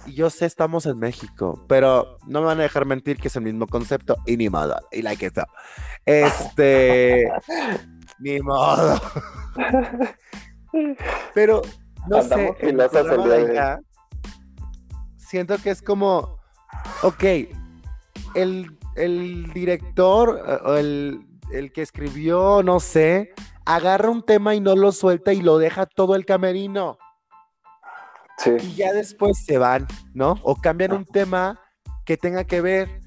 [0.08, 3.44] yo sé, estamos en México, pero no me van a dejar mentir que es el
[3.44, 5.44] mismo concepto, y ni modo, y like eso.
[6.06, 7.30] Este,
[8.20, 9.00] ni modo.
[11.34, 11.62] pero,
[12.08, 12.56] no sé,
[15.18, 16.38] siento que es como,
[17.02, 17.24] ok,
[18.36, 21.26] el, director eh, o el,
[21.74, 23.34] que escribió, no sé,
[23.66, 26.98] agarra un tema y no lo suelta y lo deja todo el camerino.
[28.46, 30.40] Y ya después se van, ¿no?
[30.44, 31.60] O cambian un tema
[32.06, 33.02] que tenga que ver.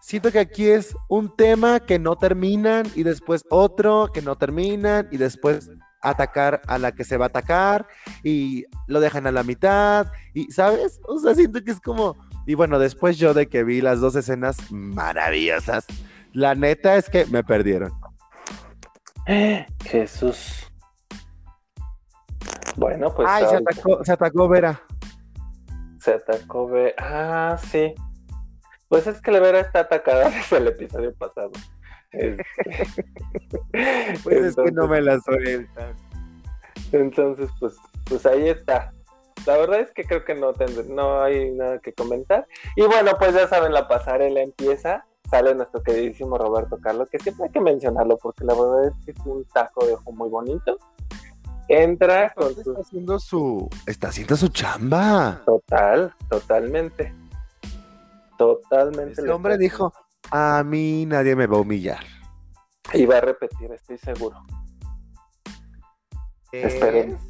[0.00, 5.08] Siento que aquí es un tema que no terminan y después otro que no terminan
[5.10, 5.70] y después
[6.00, 7.88] atacar a la que se va a atacar
[8.22, 11.00] y lo dejan a la mitad y, ¿sabes?
[11.04, 14.14] O sea, siento que es como, y bueno, después yo de que vi las dos
[14.14, 15.86] escenas maravillosas,
[16.32, 17.92] la neta es que me perdieron.
[19.84, 20.65] Jesús.
[22.76, 23.28] Bueno, pues.
[23.30, 24.80] Ay, se atacó, se atacó Vera.
[26.00, 26.94] Se atacó Vera.
[26.98, 27.94] Ah, sí.
[28.88, 31.50] Pues es que la Vera está atacada desde el episodio pasado.
[32.12, 32.44] Este,
[34.22, 35.96] pues es que no me la sueltan.
[36.92, 38.92] Entonces, pues, pues ahí está.
[39.46, 40.52] La verdad es que creo que no,
[40.88, 42.46] no hay nada que comentar.
[42.74, 45.04] Y bueno, pues ya saben, la pasarela empieza.
[45.30, 49.10] Sale nuestro queridísimo Roberto Carlos, que siempre hay que mencionarlo porque la verdad es que
[49.10, 50.78] es un taco de ojo muy bonito.
[51.68, 52.60] Entra con su...
[52.60, 53.68] Está haciendo su...
[53.86, 55.42] Está haciendo su chamba.
[55.44, 57.14] Total, totalmente.
[58.38, 59.20] Totalmente.
[59.20, 59.92] El hombre dijo,
[60.30, 62.04] a mí nadie me va a humillar.
[62.92, 64.36] Y va a repetir, estoy seguro.
[66.52, 67.20] Esperemos.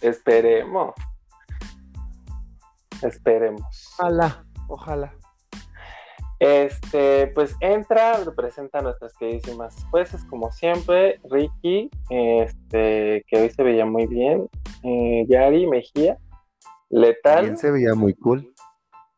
[0.00, 0.94] Esperemos.
[3.02, 3.94] Esperemos.
[3.98, 5.14] Ojalá, ojalá.
[6.40, 13.62] Este, pues entra, representa a nuestras queridísimas jueces, como siempre, Ricky, este, que hoy se
[13.62, 14.48] veía muy bien,
[14.82, 16.16] eh, Yari Mejía,
[16.88, 17.34] Letal.
[17.34, 18.54] También se veía muy cool.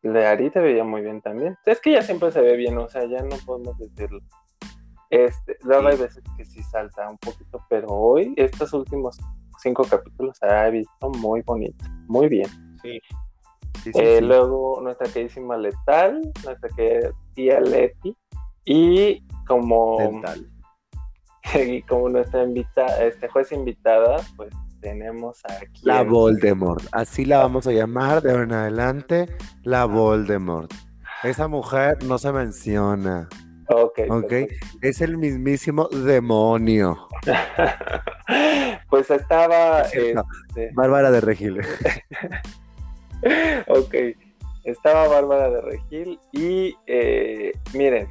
[0.03, 1.57] Yari se veía muy bien también.
[1.65, 4.19] Es que ya siempre se ve bien, o sea, ya no podemos decirlo.
[5.09, 9.17] Este, luego hay veces que sí salta un poquito, pero hoy, estos últimos
[9.59, 12.49] cinco capítulos, se ha visto muy bonito, muy bien.
[12.81, 12.99] Sí.
[13.93, 16.69] Eh, luego nuestra queridísima Letal, nuestra
[17.33, 18.15] tía Leti,
[18.65, 20.21] y como,
[21.53, 25.81] y como nuestra invitada, este juez invitada, pues tenemos aquí.
[25.83, 29.27] La Voldemort, así la vamos a llamar de ahora en adelante,
[29.63, 30.71] la Voldemort.
[31.23, 33.29] Esa mujer no se menciona.
[33.69, 33.99] Ok.
[34.09, 34.47] okay.
[34.81, 37.07] Es el mismísimo demonio.
[38.89, 39.83] pues estaba.
[39.83, 40.15] Este,
[40.73, 41.61] Bárbara de Regil.
[43.67, 43.95] ok,
[44.63, 48.07] estaba Bárbara de Regil y eh, miren,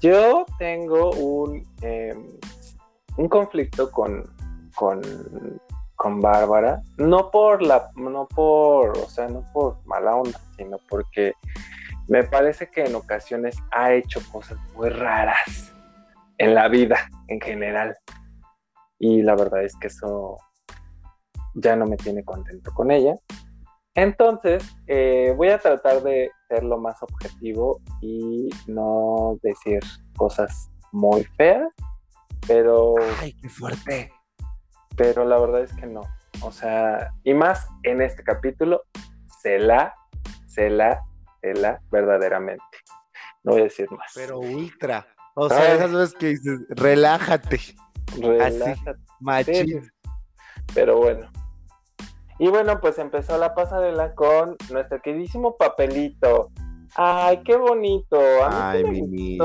[0.00, 2.26] yo tengo un, em,
[3.16, 4.24] un conflicto con,
[4.74, 5.00] con,
[5.96, 11.32] con, Bárbara, no por la, no por, o sea, no por mala onda, sino porque
[12.08, 15.72] me parece que en ocasiones ha hecho cosas muy raras
[16.38, 17.96] en la vida en general.
[18.98, 20.38] Y la verdad es que eso
[21.54, 23.14] ya no me tiene contento con ella.
[23.98, 29.80] Entonces, eh, voy a tratar de ser lo más objetivo y no decir
[30.16, 31.66] cosas muy feas,
[32.46, 32.94] pero...
[33.20, 34.12] ¡Ay, qué fuerte!
[34.96, 36.02] Pero la verdad es que no.
[36.42, 38.82] O sea, y más en este capítulo,
[39.42, 39.96] se la,
[40.46, 41.02] se la,
[41.40, 42.62] se la verdaderamente.
[43.42, 44.12] No voy a decir más.
[44.14, 45.08] Pero ultra.
[45.34, 47.60] O sea, esas veces que dices, relájate.
[48.16, 48.70] Relájate.
[48.70, 48.80] Así,
[49.18, 49.90] machín.
[50.72, 51.28] Pero bueno,
[52.38, 56.50] y bueno, pues empezó la pasarela con nuestro queridísimo papelito.
[56.94, 58.18] Ay, qué bonito.
[58.48, 59.44] Ay, mi niño.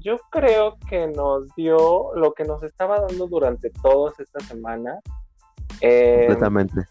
[0.00, 5.00] yo creo que nos dio lo que nos estaba dando durante todas estas semanas.
[5.80, 6.86] Eh, Completamente.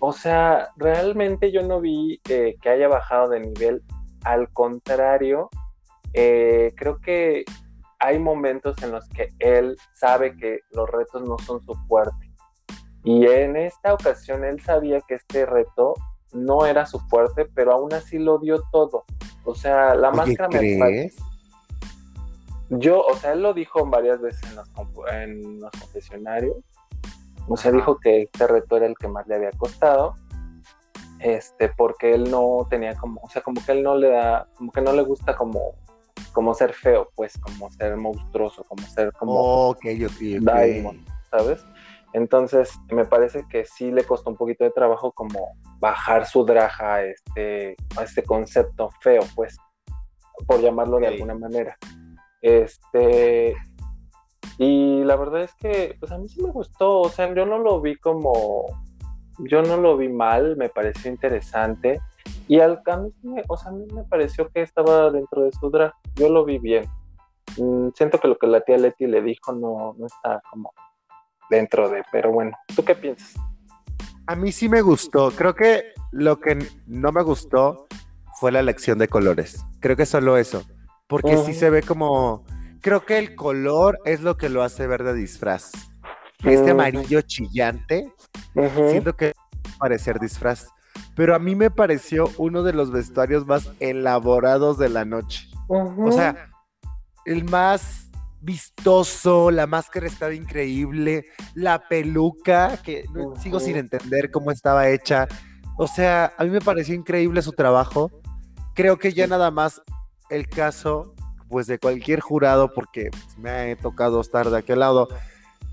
[0.00, 3.82] O sea, realmente yo no vi eh, que haya bajado de nivel.
[4.24, 5.50] Al contrario,
[6.14, 7.44] eh, creo que
[7.98, 12.27] hay momentos en los que él sabe que los retos no son su fuerte.
[13.04, 15.94] Y en esta ocasión él sabía que este reto
[16.32, 19.04] no era su fuerte, pero aún así lo dio todo.
[19.44, 21.10] O sea, la máscara me
[22.70, 24.68] Yo, o sea, él lo dijo varias veces en los,
[25.12, 26.56] en los confesionarios.
[27.48, 30.14] O sea, dijo que este reto era el que más le había costado.
[31.20, 34.70] Este, porque él no tenía como, o sea, como que él no le da, como
[34.70, 35.74] que no le gusta como,
[36.32, 41.64] como ser feo, pues, como ser monstruoso, como ser como oh, okay, Diamond, ¿sabes?
[42.12, 46.94] Entonces, me parece que sí le costó un poquito de trabajo como bajar su draja
[46.94, 49.56] a este, a este concepto feo, pues,
[50.46, 51.76] por llamarlo de alguna manera.
[52.40, 53.54] Este,
[54.56, 57.58] y la verdad es que, pues a mí sí me gustó, o sea, yo no
[57.58, 58.66] lo vi como,
[59.38, 62.00] yo no lo vi mal, me pareció interesante.
[62.46, 63.12] Y al cambio,
[63.48, 66.58] o sea, a mí me pareció que estaba dentro de su drag, yo lo vi
[66.58, 66.86] bien.
[67.58, 70.72] Mm, siento que lo que la tía Leti le dijo no, no está como
[71.50, 73.34] dentro de, pero bueno, ¿tú qué piensas?
[74.26, 77.86] A mí sí me gustó, creo que lo que no me gustó
[78.38, 80.64] fue la elección de colores, creo que solo eso,
[81.06, 82.44] porque sí se ve como,
[82.80, 85.72] creo que el color es lo que lo hace ver de disfraz.
[86.44, 88.12] Este amarillo chillante,
[88.90, 89.32] siento que
[89.78, 90.68] parecer disfraz,
[91.16, 95.48] pero a mí me pareció uno de los vestuarios más elaborados de la noche.
[95.68, 96.50] O sea,
[97.24, 98.07] el más
[98.40, 103.04] vistoso, la máscara estaba increíble, la peluca, que
[103.40, 105.28] sigo sin entender cómo estaba hecha.
[105.76, 108.10] O sea, a mí me pareció increíble su trabajo.
[108.74, 109.82] Creo que ya nada más
[110.30, 111.14] el caso,
[111.48, 115.08] pues de cualquier jurado, porque me ha tocado estar de aquel lado,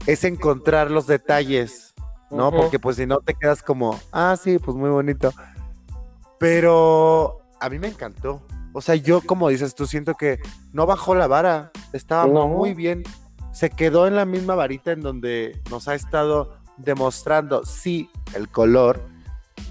[0.07, 1.93] es encontrar los detalles,
[2.31, 2.51] ¿no?
[2.51, 5.33] Porque pues si no te quedas como, ah, sí, pues muy bonito.
[6.39, 8.41] Pero a mí me encantó.
[8.75, 10.37] O sea, yo, como dices tú, siento que
[10.73, 13.03] no bajó la vara, estaba muy bien.
[13.53, 19.01] Se quedó en la misma varita en donde nos ha estado demostrando, sí, el color,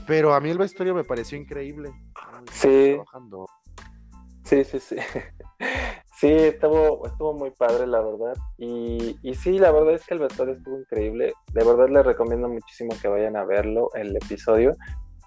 [0.06, 1.92] pero a mí el vestuario me pareció increíble.
[2.50, 2.96] Sí.
[4.44, 4.96] Sí, sí, sí.
[6.16, 8.34] Sí, estuvo, estuvo muy padre, la verdad.
[8.56, 11.34] Y, y sí, la verdad es que el vestuario estuvo increíble.
[11.52, 14.74] De verdad les recomiendo muchísimo que vayan a verlo, el episodio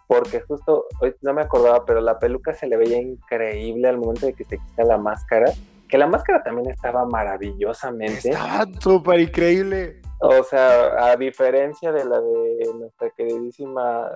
[0.08, 4.26] porque justo hoy no me acordaba, pero la peluca se le veía increíble al momento
[4.26, 5.52] de que se quita la máscara,
[5.88, 8.30] que la máscara también estaba maravillosamente.
[8.30, 10.02] Estaba súper increíble.
[10.20, 14.10] O sea, a diferencia de la de nuestra queridísima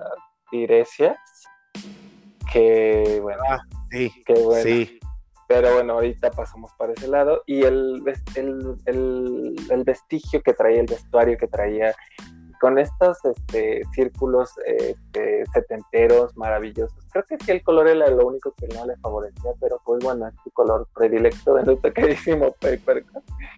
[0.50, 1.16] Tiresias,
[2.52, 4.62] que bueno, ah, sí, que bueno.
[4.62, 4.98] Sí.
[5.48, 7.42] Pero bueno, ahorita pasamos para ese lado.
[7.46, 8.02] Y el,
[8.36, 11.94] el, el, el vestigio que traía, el vestuario que traía,
[12.62, 16.96] con estos este, círculos este, setenteros maravillosos.
[17.10, 20.28] Creo que sí el color era lo único que no le favorecía, pero pues bueno,
[20.28, 23.04] es su color predilecto de nuestro queridísimo Paper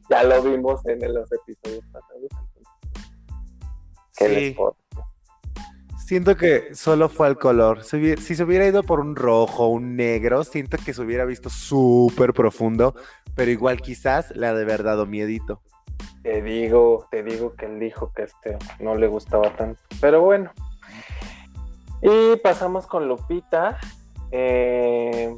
[0.09, 2.31] Ya lo vimos en los episodios pasados.
[4.13, 4.57] sí.
[5.99, 7.85] Siento que solo fue el color.
[7.85, 11.51] Si, si, se hubiera ido por un rojo, un negro, siento que se hubiera visto
[11.51, 12.95] súper profundo,
[13.35, 15.61] pero igual quizás le ha de haber dado miedito.
[16.23, 19.81] Te digo, te digo que él dijo que este no le gustaba tanto.
[20.01, 20.51] Pero bueno.
[22.01, 23.79] Y pasamos con Lupita.
[24.31, 25.37] Eh,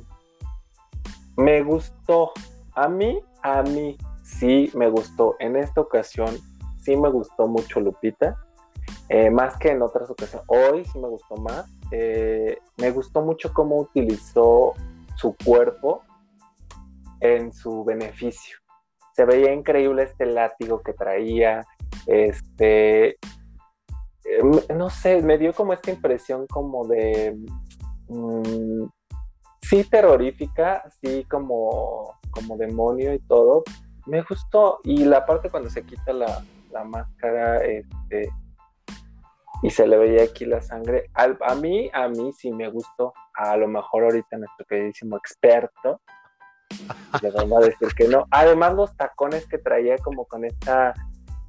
[1.36, 2.32] me gustó.
[2.74, 5.36] A mí, a mí sí me gustó.
[5.38, 6.38] En esta ocasión
[6.80, 8.36] sí me gustó mucho Lupita.
[9.08, 10.46] Eh, más que en otras ocasiones.
[10.48, 11.66] Hoy sí me gustó más.
[11.90, 14.74] Eh, me gustó mucho cómo utilizó
[15.16, 16.02] su cuerpo
[17.20, 18.58] en su beneficio
[19.16, 21.66] se veía increíble este látigo que traía,
[22.06, 23.16] este,
[24.24, 27.34] em, no sé, me dio como esta impresión como de,
[28.08, 28.84] mm,
[29.62, 33.64] sí terrorífica, sí como, como demonio y todo,
[34.04, 36.44] me gustó, y la parte cuando se quita la,
[36.84, 38.28] máscara, este,
[39.62, 43.56] y se le veía aquí la sangre, a mí, a mí sí me gustó, a
[43.56, 46.02] lo mejor ahorita nuestro queridísimo experto,
[47.22, 48.26] le vamos a decir que no.
[48.30, 50.94] Además, los tacones que traía como con esta,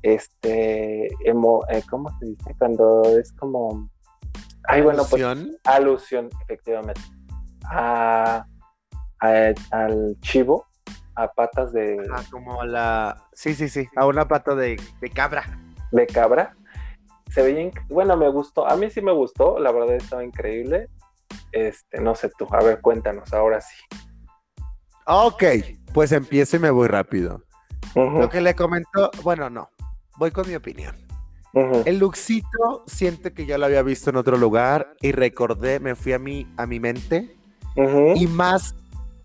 [0.01, 2.55] este, emo, eh, ¿cómo se dice?
[2.57, 3.89] Cuando es como...
[4.67, 5.23] Ay, bueno, pues
[5.63, 7.01] alusión, efectivamente.
[7.65, 8.45] A,
[9.19, 10.65] al chivo,
[11.15, 11.97] a patas de...
[12.11, 13.23] Ah, como la...
[13.33, 15.43] Sí, sí, sí, a una pata de, de cabra.
[15.91, 16.55] De cabra.
[17.31, 20.89] Se veía, bueno, me gustó, a mí sí me gustó, la verdad estaba increíble.
[21.51, 23.75] Este, no sé tú, a ver, cuéntanos, ahora sí.
[25.07, 25.43] Ok,
[25.93, 27.41] pues empiezo y me voy rápido.
[27.95, 29.69] Lo que le comentó, bueno, no,
[30.17, 30.95] voy con mi opinión.
[31.85, 36.13] El Luxito siente que ya lo había visto en otro lugar y recordé, me fui
[36.13, 37.35] a mi, a mi mente
[38.15, 38.75] y más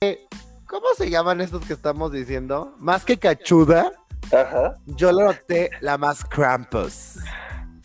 [0.01, 0.21] que,
[0.67, 2.75] ¿cómo se llaman estos que estamos diciendo?
[2.79, 3.93] Más que cachuda,
[4.87, 7.19] yo lo noté la más Krampus.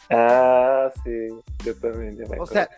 [0.09, 1.27] Ah, sí,
[1.65, 2.17] yo también.
[2.39, 2.69] o sea,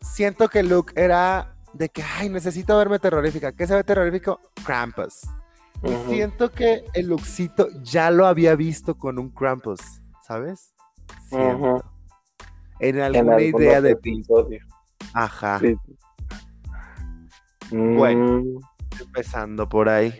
[0.00, 3.52] siento que Luke era de que, ay, necesito verme terrorífica.
[3.52, 4.40] ¿Qué se ve terrorífico?
[4.64, 5.22] Krampus.
[5.82, 9.80] Y siento que el Luxito ya lo había visto con un Krampus,
[10.20, 10.72] ¿sabes?
[12.78, 14.60] En alguna idea de episodio.
[15.12, 15.60] Ajá.
[17.70, 18.58] Bueno, mm.
[19.00, 20.18] empezando por ahí.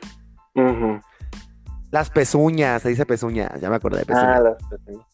[1.91, 4.41] Las pezuñas, se dice pezuñas, ya me acordé de pezuñas.
[4.41, 5.07] Ah, las pezuñas.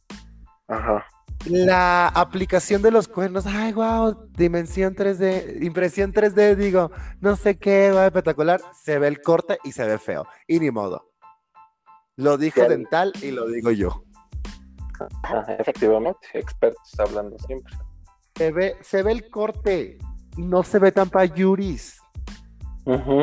[0.68, 1.04] Ajá.
[1.46, 7.92] La aplicación de los cuernos, ay, wow, dimensión 3D, impresión 3D, digo, no sé qué,
[7.92, 8.60] va espectacular.
[8.82, 10.26] Se ve el corte y se ve feo.
[10.46, 11.10] Y ni modo.
[12.16, 14.02] Lo dijo Dental y lo digo yo.
[15.58, 17.72] efectivamente, expertos hablando siempre.
[18.36, 19.98] Se ve, se ve el corte
[20.38, 22.00] no se ve tan payuris.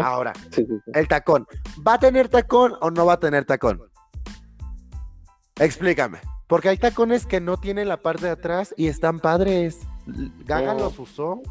[0.04, 0.32] Ahora,
[0.94, 1.48] el tacón.
[1.86, 3.82] ¿Va a tener tacón o no va a tener tacón?
[5.60, 6.20] Explícame.
[6.48, 9.80] Porque hay tacones que no tienen la parte de atrás y están padres.
[10.46, 11.42] Gaga los usó.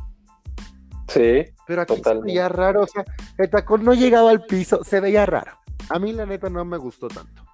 [1.08, 1.44] Sí.
[1.66, 2.82] Pero aquí se veía raro.
[2.82, 3.04] O sea,
[3.38, 4.84] el tacón no llegaba al piso.
[4.84, 5.52] Se veía raro.
[5.90, 7.44] A mí, la neta, no me gustó tanto.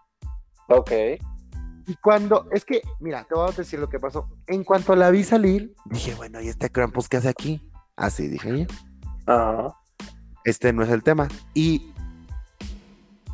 [0.69, 0.91] Ok.
[1.87, 4.29] Y cuando, es que, mira, te voy a decir lo que pasó.
[4.47, 7.69] En cuanto la vi salir, dije, bueno, ¿y este Krampus qué hace aquí?
[7.97, 8.67] Así dije yo.
[9.27, 9.75] Ajá.
[10.45, 11.27] Este no es el tema.
[11.55, 11.93] Y,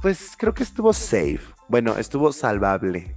[0.01, 1.41] pues creo que estuvo safe.
[1.69, 3.15] Bueno, estuvo salvable.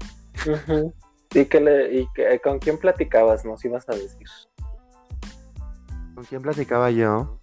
[1.33, 3.45] ¿Y, que le, y que, con quién platicabas?
[3.45, 4.27] Nos ibas a decir.
[6.15, 7.39] ¿Con quién platicaba yo?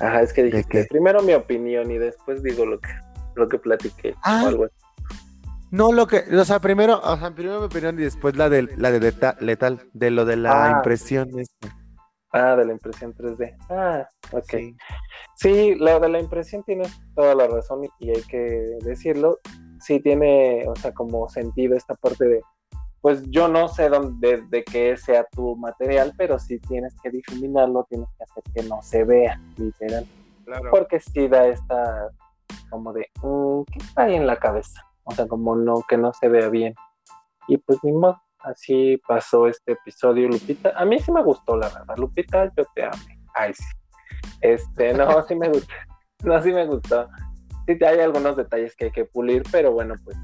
[0.00, 2.90] Ajá, es que dije primero mi opinión y después digo lo que,
[3.34, 4.14] lo que platiqué.
[4.22, 4.50] Ah,
[5.70, 8.62] No, lo que, o sea, primero, o sea, primero mi opinión y después la de
[8.76, 10.70] la de letal, de lo de la ah.
[10.76, 11.30] impresión.
[12.32, 13.56] Ah, de la impresión 3D.
[13.70, 14.50] Ah, ok.
[14.50, 14.76] Sí.
[15.36, 16.84] sí, la de la impresión tiene
[17.14, 18.38] toda la razón y hay que
[18.80, 19.38] decirlo
[19.84, 22.42] sí tiene, o sea, como sentido esta parte de,
[23.00, 27.86] pues yo no sé dónde, de qué sea tu material, pero sí tienes que difuminarlo,
[27.88, 30.06] tienes que hacer que no se vea, literal.
[30.70, 32.10] Porque sí da esta,
[32.70, 34.80] como de, mm, ¿qué está ahí en la cabeza?
[35.04, 36.74] O sea, como no, que no se vea bien.
[37.46, 40.72] Y pues ni modo, así pasó este episodio, Lupita.
[40.74, 41.96] A mí sí me gustó, la verdad.
[41.98, 42.96] Lupita, yo te amo.
[43.34, 43.64] Ay, sí.
[44.40, 45.72] Este, no, sí me gustó.
[46.22, 47.06] No, sí me gustó
[47.66, 50.16] sí hay algunos detalles que hay que pulir, pero bueno, pues,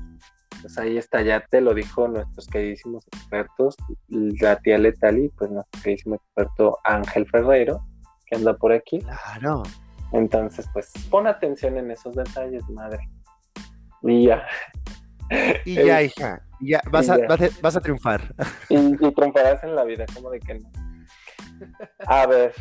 [0.61, 3.77] pues ahí está, ya te lo dijo nuestros queridísimos expertos,
[4.09, 7.85] la tía Letali, pues nuestro queridísimo experto Ángel Ferrero,
[8.27, 9.01] que anda por aquí.
[9.01, 9.63] Claro.
[10.13, 13.09] Entonces, pues pon atención en esos detalles, madre.
[14.03, 14.47] Y ya.
[15.65, 17.17] Y ya, hija, ya vas, a,
[17.63, 18.35] Vas, a, triunfar.
[18.69, 20.69] Y, y, triunfarás en la vida, como de que no.
[22.07, 22.53] A ver,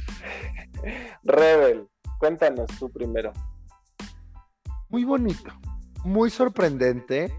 [1.23, 1.87] Rebel,
[2.19, 3.33] cuéntanos tú primero
[4.89, 5.51] muy bonito,
[6.03, 7.33] muy sorprendente.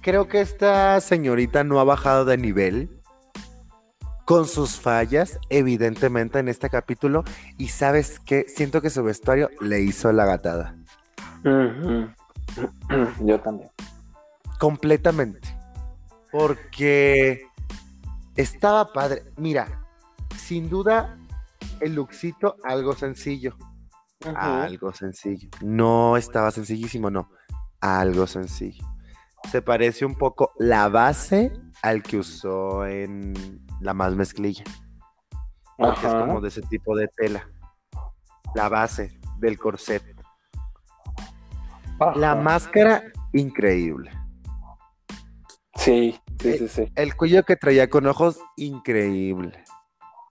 [0.00, 3.00] Creo que esta señorita no ha bajado de nivel
[4.24, 7.22] con sus fallas, evidentemente, en este capítulo.
[7.58, 10.74] Y sabes qué, siento que su vestuario le hizo la gatada.
[11.44, 13.70] Yo también.
[14.58, 15.56] Completamente.
[16.32, 17.46] Porque
[18.34, 19.22] estaba padre.
[19.36, 19.86] Mira,
[20.36, 21.16] sin duda,
[21.80, 23.56] el luxito, algo sencillo
[24.36, 25.48] algo sencillo.
[25.60, 27.30] No estaba sencillísimo, no.
[27.80, 28.86] Algo sencillo.
[29.50, 31.52] Se parece un poco la base
[31.82, 33.34] al que usó en
[33.80, 34.64] la más mezclilla.
[35.76, 37.48] Porque es como de ese tipo de tela.
[38.54, 40.02] La base del corset.
[42.16, 44.10] La máscara, increíble.
[45.76, 46.92] Sí, sí, sí, sí.
[46.94, 49.64] El cuello que traía con ojos, increíble.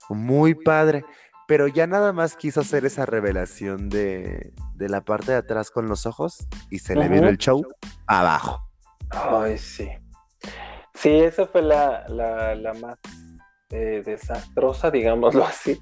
[0.10, 1.06] Muy padre
[1.52, 6.06] pero ya nada más quiso hacer esa revelación de, la parte de atrás con los
[6.06, 7.62] ojos y se le vino el show
[8.08, 8.62] abajo.
[9.10, 9.90] Ay, sí.
[10.94, 12.06] Sí, esa fue la,
[12.80, 12.98] más
[13.70, 15.78] eh, desastrosa, digámoslo así,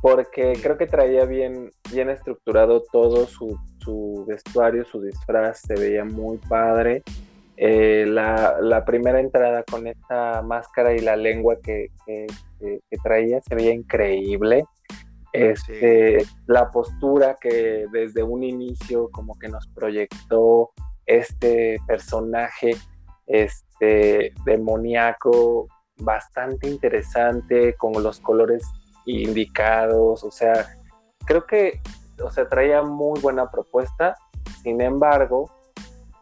[0.00, 6.38] porque creo que traía bien, bien estructurado todo su, vestuario, su disfraz, se veía muy
[6.38, 7.02] padre.
[7.62, 13.74] Eh, la, primera entrada con esta máscara y la lengua que, que traía se veía
[13.74, 14.64] increíble.
[15.34, 20.70] Este, la postura que desde un inicio como que nos proyectó
[21.06, 22.72] este personaje
[23.26, 28.64] este demoníaco bastante interesante con los colores
[29.04, 30.66] indicados, o sea,
[31.26, 31.80] creo que
[32.22, 34.16] o sea, traía muy buena propuesta,
[34.62, 35.50] sin embargo,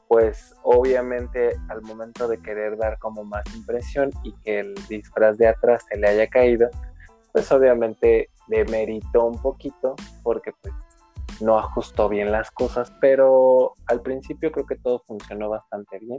[0.08, 5.48] pues obviamente al momento de querer dar como más impresión y que el disfraz de
[5.48, 6.70] atrás se le haya caído,
[7.32, 10.74] pues obviamente demeritó un poquito porque pues
[11.40, 16.18] no ajustó bien las cosas, pero al principio creo que todo funcionó bastante bien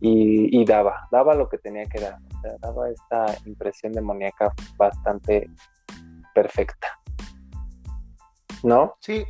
[0.00, 5.50] y, daba, daba lo que tenía que dar, o sea, daba esta impresión demoníaca bastante
[6.34, 6.88] perfecta.
[8.62, 8.96] ¿No?
[9.00, 9.24] Sí,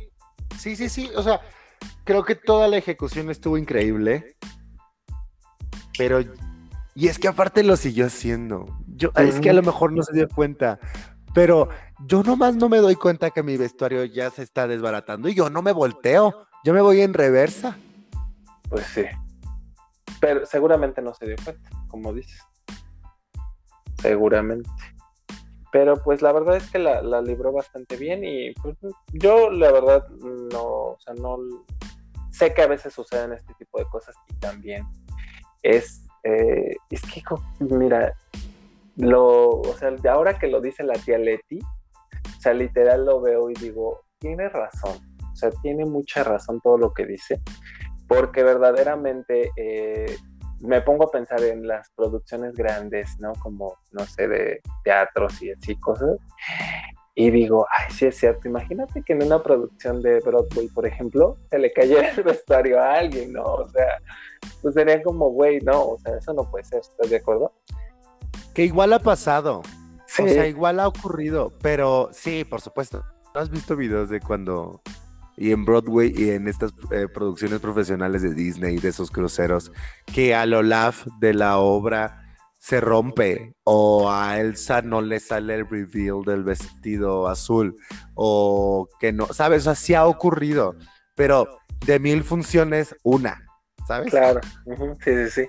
[0.57, 1.39] sí, sí, sí, o sea,
[2.05, 4.37] creo que toda la ejecución estuvo increíble,
[5.97, 6.21] pero,
[6.93, 10.13] y es que aparte lo siguió haciendo, yo, es que a lo mejor no se
[10.13, 10.79] dio cuenta,
[11.33, 11.67] pero
[12.07, 15.49] yo nomás no me doy cuenta que mi vestuario ya se está desbaratando y yo
[15.49, 17.77] no me volteo, yo me voy en reversa.
[18.69, 19.03] Pues sí.
[20.21, 22.39] Pero seguramente no se dio cuenta, como dices.
[24.01, 24.69] Seguramente.
[25.75, 28.77] Pero pues la verdad es que la, libró bastante bien y pues,
[29.11, 31.37] yo la verdad no, o sea, no
[32.31, 34.85] sé que a veces suceden este tipo de cosas y también
[35.63, 37.21] es, eh, es que,
[37.59, 38.13] mira,
[38.95, 43.49] lo, o sea, ahora que lo dice la tía Leti, o sea, literal lo veo
[43.49, 44.97] y digo, tiene razón,
[45.29, 47.41] o sea, tiene mucha razón todo lo que dice,
[48.07, 50.15] porque verdaderamente eh,
[50.65, 53.33] me pongo a pensar en las producciones grandes, ¿no?
[53.33, 56.17] Como, no sé, de teatros y así cosas,
[57.17, 61.37] y digo, ay, sí es cierto, imagínate que en una producción de Broadway, por ejemplo,
[61.49, 63.43] se le cayera el vestuario a alguien, ¿no?
[63.43, 64.01] O sea,
[64.61, 67.53] pues sería como, güey, no, o sea, eso no puede ser, ¿estás de acuerdo?
[68.53, 69.61] Que igual ha pasado.
[70.23, 71.51] O sea, igual ha ocurrido.
[71.61, 73.03] Pero sí, por supuesto.
[73.33, 74.81] ¿No has visto videos de cuando
[75.37, 79.71] y en Broadway y en estas eh, producciones profesionales de Disney, de esos cruceros,
[80.13, 82.21] que a Olaf de la obra
[82.57, 87.75] se rompe o a Elsa no le sale el reveal del vestido azul
[88.15, 89.67] o que no, ¿sabes?
[89.67, 90.75] Así ha ocurrido,
[91.15, 93.45] pero de mil funciones, una,
[93.87, 94.09] ¿sabes?
[94.09, 94.41] Claro,
[95.03, 95.45] sí, sí, sí.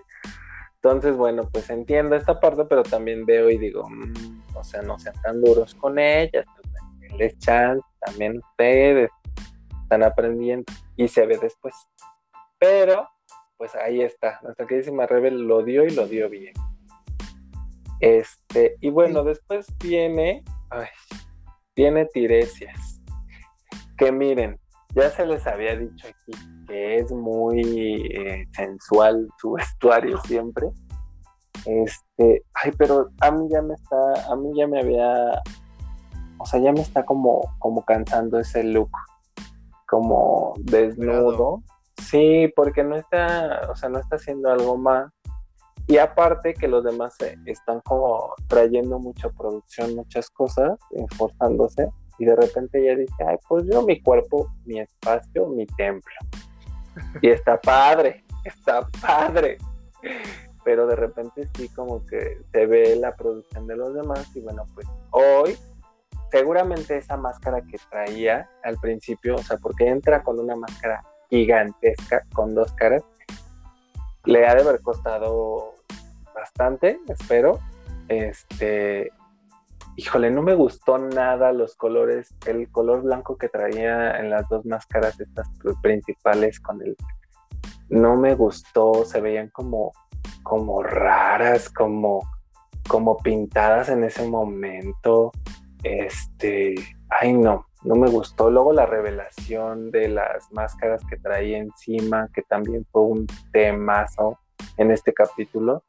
[0.83, 4.99] Entonces, bueno, pues entiendo esta parte, pero también veo y digo, mm, o sea, no
[4.99, 9.11] sean tan duros con ellas, pues, les chance, también ustedes
[9.87, 11.75] están aprendiendo y se ve después.
[12.59, 13.09] Pero,
[13.57, 16.53] pues ahí está, nuestra queridísima Rebel lo dio y lo dio bien.
[18.01, 20.89] Este, y bueno, después viene, ay,
[21.77, 23.01] viene Tiresias,
[23.97, 24.59] que miren,
[24.95, 26.33] ya se les había dicho aquí
[26.67, 27.61] que es muy
[28.13, 30.69] eh, sensual su vestuario siempre.
[31.65, 35.43] Este, ay, pero a mí ya me está, a mí ya me había,
[36.39, 38.91] o sea, ya me está como, como cansando ese look,
[39.87, 41.63] como desnudo.
[42.03, 45.11] Sí, porque no está, o sea, no está haciendo algo más.
[45.89, 47.17] Y aparte que los demás
[47.47, 53.67] están como trayendo mucha producción, muchas cosas, esforzándose y de repente ella dice, ay, pues
[53.71, 56.15] yo mi cuerpo, mi espacio, mi templo.
[57.21, 59.59] Y está padre, está padre.
[60.65, 64.65] Pero de repente sí como que se ve la producción de los demás y bueno,
[64.75, 65.57] pues hoy
[66.37, 72.25] seguramente esa máscara que traía al principio, o sea, porque entra con una máscara gigantesca
[72.35, 73.03] con dos caras,
[74.25, 75.75] le ha de haber costado
[76.35, 77.59] bastante, espero.
[78.09, 79.11] Este,
[79.97, 84.67] híjole, no me gustó nada los colores, el color blanco que traía en las dos
[84.67, 85.49] máscaras estas
[85.83, 86.97] principales con el
[87.89, 89.93] no me gustó, se veían como
[90.43, 92.21] como raras, como
[92.89, 95.33] como pintadas en ese momento.
[95.87, 96.75] Este,
[97.11, 98.51] ay no, no me gustó.
[98.51, 104.39] Luego la revelación de las máscaras que traía encima, que también fue un temazo
[104.79, 105.83] en este capítulo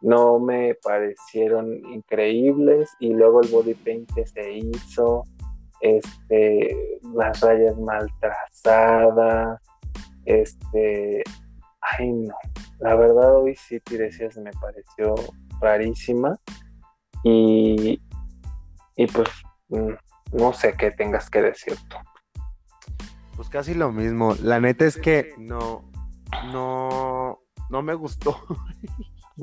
[0.00, 2.90] no me parecieron increíbles.
[2.98, 5.24] Y luego el body paint que se hizo,
[5.80, 9.60] este, las rayas mal trazadas,
[10.24, 11.22] este,
[11.80, 12.34] ay no,
[12.80, 15.14] la verdad hoy sí Tiresias me pareció
[15.60, 16.36] rarísima.
[17.24, 18.00] Y,
[18.98, 19.28] y pues
[19.68, 19.92] mm,
[20.32, 21.96] no sé qué tengas que decir tú.
[23.36, 25.88] Pues casi lo mismo, la neta es que no,
[26.52, 27.38] no,
[27.70, 28.38] no me gustó.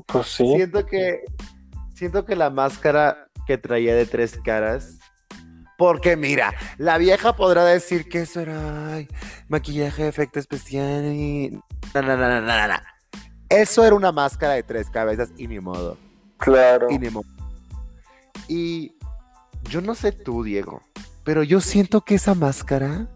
[0.08, 0.46] Pues sí.
[0.58, 1.24] Siento que,
[1.94, 5.00] siento que la máscara que traía de tres caras.
[5.78, 9.06] Porque mira, la vieja podrá decir que eso era
[9.48, 11.58] maquillaje, efecto especial y.
[11.94, 12.76] No, no, no.
[13.48, 15.98] Eso era una máscara de tres cabezas y ni modo.
[16.40, 16.88] Claro.
[16.90, 17.30] Y ni modo.
[18.50, 18.95] Y
[19.70, 20.82] yo no sé tú, Diego,
[21.24, 23.08] pero yo siento que esa máscara,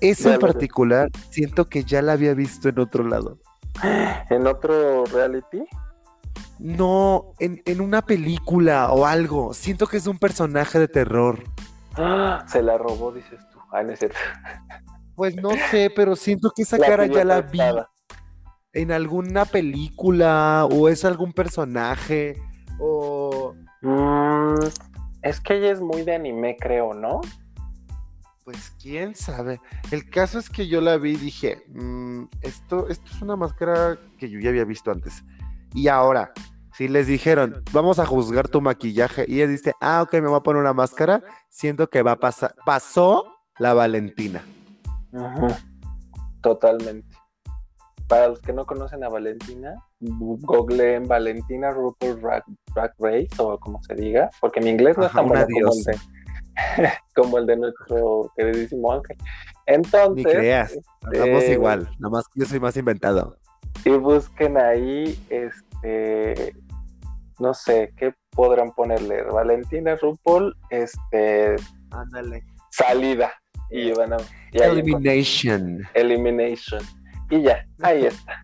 [0.00, 3.38] esa en particular, siento que ya la había visto en otro lado.
[4.30, 5.64] ¿En otro reality?
[6.58, 9.52] No, en, una película o algo.
[9.52, 11.42] Siento que es un personaje de terror.
[11.96, 13.58] Ah, se la robó, dices tú.
[13.70, 14.18] Ay, no es cierto.
[15.14, 17.60] Pues no sé, pero siento que esa cara ya la vi
[18.72, 22.40] en alguna película o es algún personaje
[22.78, 23.54] o...
[23.82, 24.54] Mm,
[25.22, 27.20] es que ella es muy de anime, creo, ¿no?
[28.44, 29.60] Pues quién sabe.
[29.92, 33.98] El caso es que yo la vi y dije, mm, esto, esto es una máscara
[34.18, 35.22] que yo ya había visto antes.
[35.74, 36.32] Y ahora,
[36.74, 40.38] si les dijeron, vamos a juzgar tu maquillaje, y ella dice, ah, ok, me voy
[40.38, 42.54] a poner una máscara, siento que va a pasar.
[42.66, 43.24] Pasó
[43.58, 44.44] la Valentina.
[46.40, 47.16] Totalmente.
[48.08, 52.18] Para los que no conocen a Valentina, googleen Valentina Rupert
[52.74, 55.84] Drag, Race, o como se diga, porque mi inglés no es tan bueno como el,
[55.84, 55.98] de,
[57.14, 59.16] como el de nuestro queridísimo Ángel.
[59.66, 60.16] Entonces.
[60.16, 63.36] Ni creas, hablamos este, igual, nomás yo soy más inventado.
[63.84, 66.54] Y busquen ahí, este,
[67.38, 69.22] no sé, ¿qué podrán ponerle?
[69.22, 71.56] Valentina RuPaul, este,
[71.90, 73.32] ándale, salida.
[73.70, 74.16] Y van a,
[74.52, 75.80] Elimination.
[75.94, 76.82] Elimination.
[77.30, 78.42] Y ya, ahí está.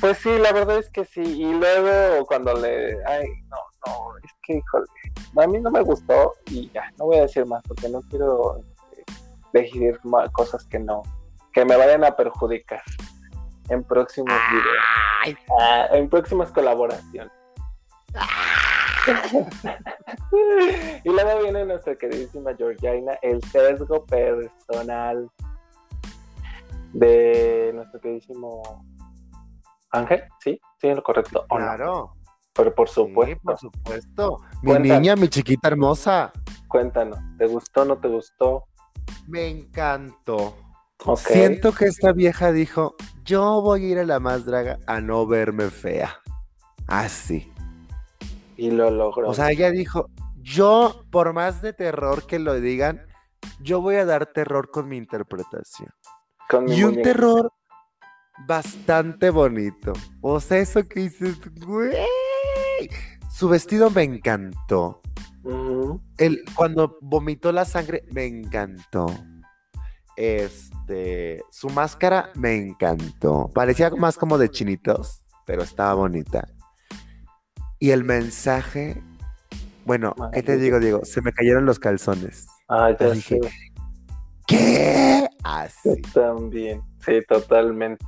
[0.00, 1.22] Pues sí, la verdad es que sí.
[1.22, 2.96] Y luego cuando le.
[3.06, 4.86] Ay, no, no, es que, híjole.
[5.36, 8.58] A mí no me gustó y ya, no voy a decir más porque no quiero
[8.58, 9.04] este,
[9.52, 9.98] decidir
[10.32, 11.02] cosas que no.
[11.52, 12.82] que me vayan a perjudicar
[13.68, 14.84] en próximos videos.
[15.60, 17.32] Ah, en próximas colaboraciones.
[21.04, 25.30] y luego viene nuestra queridísima Georgina, el sesgo personal
[26.92, 28.62] de nuestro queridísimo
[29.90, 30.60] Ángel, ¿sí?
[30.80, 31.46] ¿Sí es lo correcto?
[31.48, 32.12] claro.
[32.52, 33.40] Pero por supuesto.
[33.42, 34.38] por supuesto.
[34.62, 36.32] Mi niña, mi chiquita hermosa.
[36.68, 38.64] Cuéntanos, ¿te gustó o no te gustó?
[39.26, 40.56] Me encantó.
[41.16, 45.26] Siento que esta vieja dijo, yo voy a ir a la más draga a no
[45.26, 46.18] verme fea.
[46.86, 47.52] Así.
[48.56, 49.28] Y lo logró.
[49.28, 53.06] O sea, ella dijo, yo, por más de terror que lo digan,
[53.60, 55.90] yo voy a dar terror con mi interpretación.
[56.68, 57.52] y un terror
[58.46, 59.92] bastante bonito.
[60.20, 61.96] O sea, eso que dices, güey.
[63.30, 65.02] Su vestido me encantó.
[66.18, 69.06] El, cuando vomitó la sangre, me encantó.
[70.16, 73.50] Este, su máscara me encantó.
[73.54, 76.48] Parecía más como de chinitos, pero estaba bonita.
[77.78, 79.02] Y el mensaje,
[79.84, 81.04] bueno, ¿qué te digo, Diego?
[81.04, 82.46] Se me cayeron los calzones.
[82.68, 83.38] Ah, ya dije,
[84.46, 85.28] ¿qué?
[85.44, 86.00] Así.
[86.14, 88.04] también, sí, totalmente.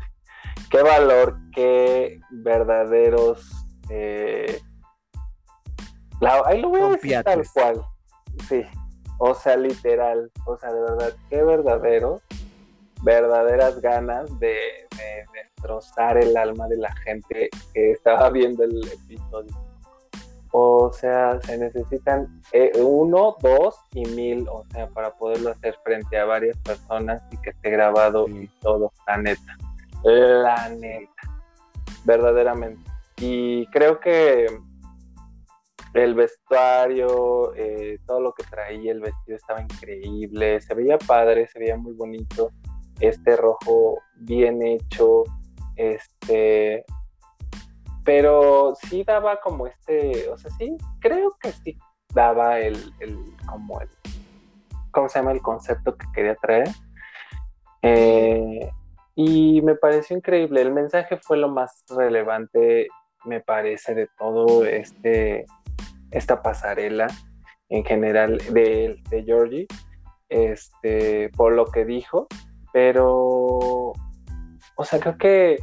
[0.70, 3.66] Qué valor, qué verdaderos.
[3.90, 4.61] Eh...
[6.44, 7.82] ahí lo voy a decir tal cual.
[8.48, 8.64] Sí,
[9.18, 10.30] o sea, literal.
[10.46, 12.20] O sea, de verdad, qué verdadero,
[13.02, 14.59] verdaderas ganas de
[15.32, 19.56] destrozar el alma de la gente que estaba viendo el episodio.
[20.50, 26.18] O sea, se necesitan eh, uno, dos y mil, o sea, para poderlo hacer frente
[26.18, 29.59] a varias personas y que esté grabado y todo, la neta.
[30.05, 31.12] La neta.
[32.05, 32.90] Verdaderamente.
[33.16, 34.46] Y creo que
[35.94, 41.59] el vestuario, eh, todo lo que traía, el vestido estaba increíble, se veía padre, se
[41.59, 42.51] veía muy bonito,
[43.01, 45.24] este rojo bien hecho,
[45.76, 46.84] este,
[48.05, 51.76] pero sí daba como este, o sea, sí, creo que sí
[52.14, 53.88] daba el, el como el,
[54.90, 55.32] ¿cómo se llama?
[55.32, 56.68] El concepto que quería traer.
[57.82, 58.70] Eh,
[59.20, 62.86] y me pareció increíble, el mensaje fue lo más relevante,
[63.24, 65.44] me parece, de todo este,
[66.12, 67.08] esta pasarela
[67.68, 69.66] en general de, de Georgie,
[70.28, 72.28] este, por lo que dijo,
[72.72, 73.92] pero
[74.76, 75.58] o sea, creo que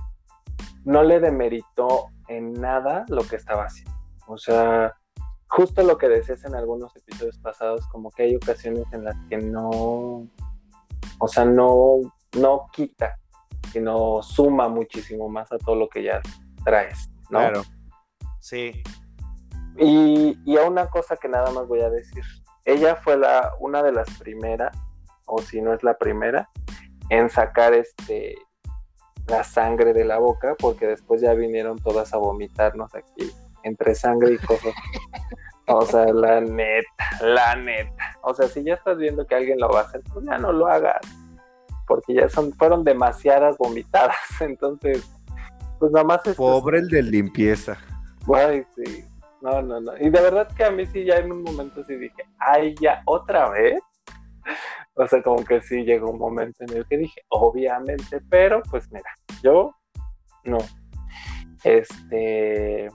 [0.84, 3.96] no le demeritó en nada lo que estaba haciendo.
[4.28, 4.94] O sea,
[5.48, 9.38] justo lo que decías en algunos episodios pasados, como que hay ocasiones en las que
[9.38, 10.28] no,
[11.20, 12.02] o sea, no,
[12.38, 13.18] no quita,
[13.72, 16.22] sino suma muchísimo más a todo lo que ya
[16.64, 17.40] traes, ¿no?
[17.40, 17.64] Claro.
[18.40, 18.84] Sí.
[19.78, 22.24] Y, y a una cosa que nada más voy a decir,
[22.66, 24.76] ella fue la, una de las primeras,
[25.26, 26.50] o si no es la primera,
[27.10, 28.36] en sacar este
[29.28, 33.32] la sangre de la boca, porque después ya vinieron todas a vomitarnos aquí,
[33.64, 34.74] entre sangre y cosas.
[35.68, 38.18] O sea, la neta, la neta.
[38.22, 40.52] O sea, si ya estás viendo que alguien lo va a hacer, pues ya no
[40.52, 41.02] lo hagas.
[41.88, 44.18] Porque ya son, fueron demasiadas vomitadas.
[44.40, 45.04] Entonces,
[45.80, 46.36] pues nada más es.
[46.36, 47.78] Pobre el de limpieza.
[48.34, 49.06] Ay, sí.
[49.42, 49.92] No, no, no.
[50.00, 53.02] Y de verdad que a mí sí ya en un momento sí dije, ay, ya,
[53.06, 53.80] otra vez.
[54.98, 58.90] O sea, como que sí llegó un momento en el que dije, obviamente, pero pues
[58.94, 59.10] mira,
[59.44, 59.76] yo
[60.46, 60.58] no.
[61.66, 62.88] Este.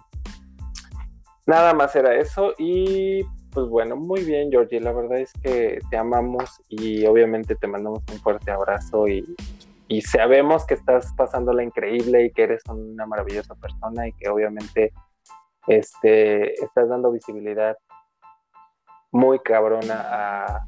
[1.46, 2.54] Nada más era eso.
[2.56, 3.22] Y
[3.52, 4.80] pues bueno, muy bien, Georgie.
[4.80, 9.24] La verdad es que te amamos y obviamente te mandamos un fuerte abrazo y,
[9.88, 14.92] y sabemos que estás pasándola increíble y que eres una maravillosa persona y que obviamente
[15.66, 17.76] este, estás dando visibilidad
[19.12, 20.66] muy cabrona a,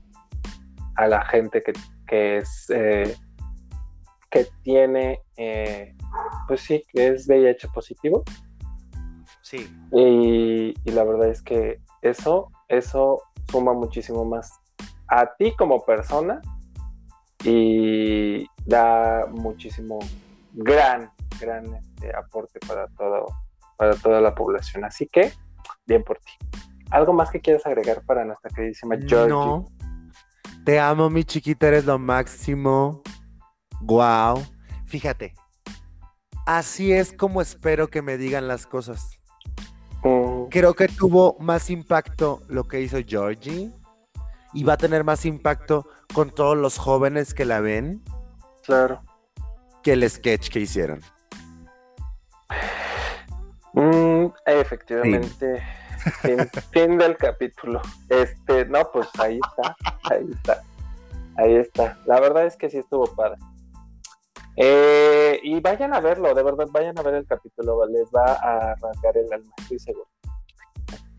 [0.96, 1.72] a la gente que,
[2.06, 3.14] que es eh,
[4.30, 5.94] que tiene eh,
[6.48, 8.24] pues sí, que es VIH positivo.
[9.42, 9.68] Sí.
[9.92, 14.50] Y, la verdad es que eso, eso suma muchísimo más
[15.08, 16.40] a ti como persona
[17.44, 19.98] y da muchísimo
[20.54, 23.26] gran, gran este, aporte para todo,
[23.76, 24.84] para toda la población.
[24.84, 25.32] Así que,
[25.86, 26.32] bien por ti.
[26.90, 29.28] ¿Algo más que quieras agregar para nuestra queridísima Georgie?
[29.28, 29.66] No.
[30.64, 33.02] Te amo, mi chiquita, eres lo máximo.
[33.82, 34.42] Wow.
[34.86, 35.34] Fíjate,
[36.46, 39.21] así es como espero que me digan las cosas.
[40.52, 43.72] Creo que tuvo más impacto lo que hizo Georgie
[44.52, 48.04] y va a tener más impacto con todos los jóvenes que la ven.
[48.62, 49.02] Claro.
[49.82, 51.00] Que el sketch que hicieron.
[53.72, 55.62] Mm, efectivamente.
[56.70, 56.98] Fin.
[56.98, 57.80] del capítulo.
[58.10, 59.74] Este, no, pues ahí está,
[60.10, 60.62] ahí está,
[61.38, 61.98] ahí está.
[62.04, 63.38] La verdad es que sí estuvo padre.
[64.56, 68.72] Eh, y vayan a verlo, de verdad, vayan a ver el capítulo, les va a
[68.72, 70.11] arrancar el alma, estoy seguro.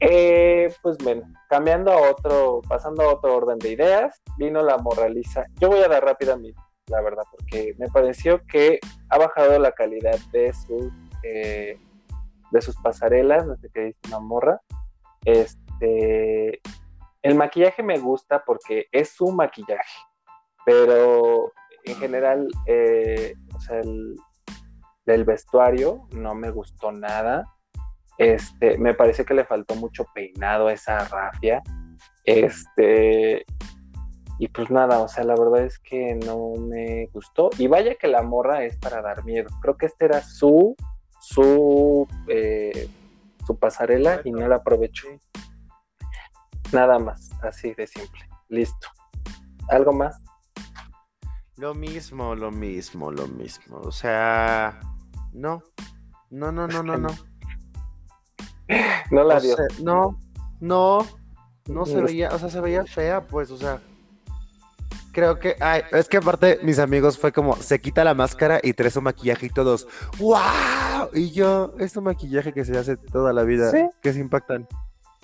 [0.06, 5.46] Eh, pues bueno, cambiando a otro, pasando a otro orden de ideas, vino la moraliza.
[5.62, 8.80] Yo voy a dar rápidamente, la verdad, porque me pareció que
[9.10, 10.92] ha bajado la calidad de sus,
[11.24, 11.80] eh,
[12.52, 14.62] de sus pasarelas, sé qué dice una morra.
[15.24, 16.60] Este,
[17.22, 20.00] el maquillaje me gusta porque es su maquillaje,
[20.66, 21.54] pero
[21.86, 27.46] en general, eh, o sea, el, vestuario no me gustó nada.
[28.18, 31.62] Este, me parece que le faltó mucho peinado a esa rafia.
[32.26, 33.46] Este,
[34.40, 37.50] y pues nada, o sea, la verdad es que no me gustó.
[37.58, 39.50] Y vaya que la morra es para dar miedo.
[39.62, 40.76] Creo que este era su,
[41.20, 42.90] su, eh,
[43.46, 45.08] su pasarela y no la aprovechó.
[46.72, 48.28] Nada más, así de simple.
[48.50, 48.88] Listo.
[49.70, 50.22] ¿Algo más?
[51.58, 53.78] Lo mismo, lo mismo, lo mismo.
[53.78, 54.80] O sea,
[55.32, 55.62] no.
[56.32, 57.10] No, no, no, no, no.
[59.12, 59.56] No la dio.
[59.82, 60.18] no,
[60.60, 61.06] no,
[61.68, 63.80] no se veía, o sea, se veía fea, pues, o sea.
[65.12, 68.74] Creo que, ay, es que aparte mis amigos fue como, se quita la máscara y
[68.74, 69.88] trae su maquillaje y todos,
[70.18, 71.10] ¡wow!
[71.14, 74.68] Y yo, es un maquillaje que se hace toda la vida, que se impactan.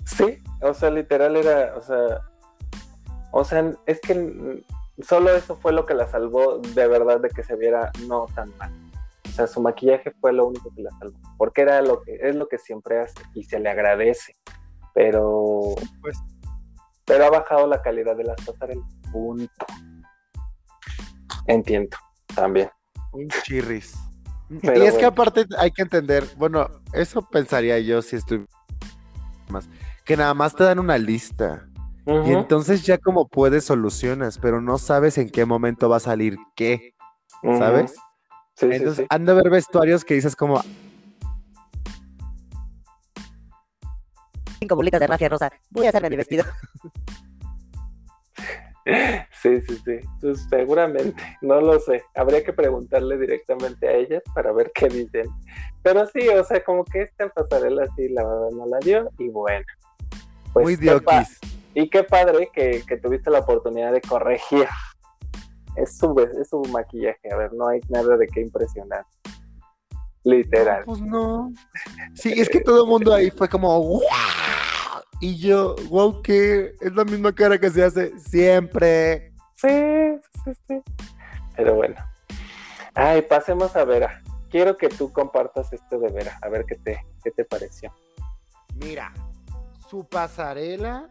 [0.04, 2.20] Sí, o sea, literal era, o sea,
[3.32, 4.62] o sea, es que
[5.02, 8.56] solo eso fue lo que la salvó de verdad de que se viera no tan
[8.58, 8.72] mal.
[9.40, 12.34] O sea, su maquillaje fue lo único que la salvó, porque era lo que es
[12.34, 14.34] lo que siempre hace y se le agradece.
[14.92, 16.18] Pero pues
[17.06, 18.84] pero ha bajado la calidad de las pasarelas.
[19.10, 19.66] Punto.
[21.46, 21.96] Entiendo,
[22.34, 22.68] también.
[23.12, 23.94] Un chirris.
[24.50, 28.44] y es que aparte hay que entender, bueno, eso pensaría yo si estoy
[29.48, 29.70] más,
[30.04, 31.66] que nada más te dan una lista.
[32.06, 36.36] Y entonces ya como puedes solucionas, pero no sabes en qué momento va a salir
[36.56, 36.94] qué,
[37.56, 37.94] ¿sabes?
[38.62, 40.60] Entonces anda a ver vestuarios que dices como...
[44.58, 46.44] Cinco bolitas de rafia rosa, voy a hacerme mi vestido.
[49.42, 50.00] Sí, sí, sí.
[50.20, 52.02] Pues seguramente, no lo sé.
[52.14, 55.28] Habría que preguntarle directamente a ellas para ver qué dicen.
[55.82, 59.10] Pero sí, o sea, como que esta pasarela sí, la verdad no la dio.
[59.18, 59.64] Y bueno.
[60.52, 61.38] Pues, Muy diokis.
[61.74, 64.66] Y qué padre que, tuviste la oportunidad de corregir.
[65.76, 69.04] Es su, es su maquillaje, a ver, no hay nada de qué impresionar.
[70.22, 70.84] Literal.
[70.84, 71.50] pues no.
[72.14, 74.02] Sí, es que todo el mundo ahí fue como, ¡wow!
[75.20, 79.32] Y yo, wow, que es la misma cara que se hace siempre.
[79.54, 79.68] Sí,
[80.44, 80.82] sí, sí.
[81.56, 81.96] Pero bueno.
[82.94, 84.22] Ay, pasemos a Vera.
[84.50, 87.92] Quiero que tú compartas esto de Vera, a ver qué te, qué te pareció.
[88.76, 89.12] Mira,
[89.88, 91.08] su pasarela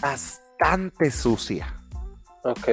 [0.00, 1.76] bastante sucia.
[2.44, 2.68] Ok.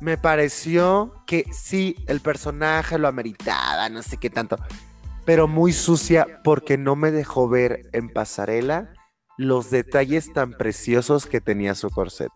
[0.00, 4.56] Me pareció que sí, el personaje lo ameritaba, no sé qué tanto,
[5.24, 8.92] pero muy sucia porque no me dejó ver en pasarela
[9.38, 12.30] los detalles tan preciosos que tenía su corset.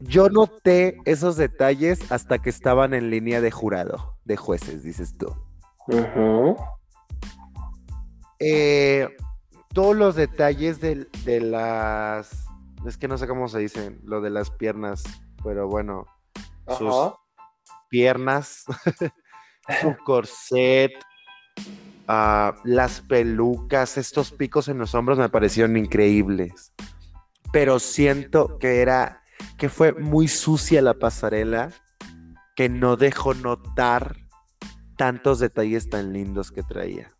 [0.00, 5.34] Yo noté esos detalles hasta que estaban en línea de jurado, de jueces, dices tú.
[8.38, 9.08] eh,
[9.72, 11.06] todos los detalles de,
[11.40, 12.46] las.
[12.86, 15.02] Es que no sé cómo se dicen, lo de las piernas,
[15.44, 16.06] pero bueno,
[16.78, 17.12] sus
[17.88, 18.64] piernas,
[19.80, 20.92] su corset.
[22.08, 26.72] Ah, las pelucas, estos picos en los hombros me parecieron increíbles.
[27.52, 29.22] Pero siento que era,
[29.58, 31.70] que fue muy sucia la pasarela,
[32.56, 34.16] que no dejó notar
[34.96, 37.12] tantos detalles tan lindos que traía.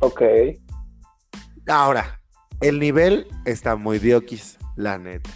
[0.00, 0.22] Ok.
[1.66, 2.20] Ahora,
[2.60, 5.30] el nivel está muy diokis, la neta.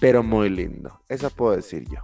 [0.00, 2.00] Pero muy lindo, eso puedo decir yo.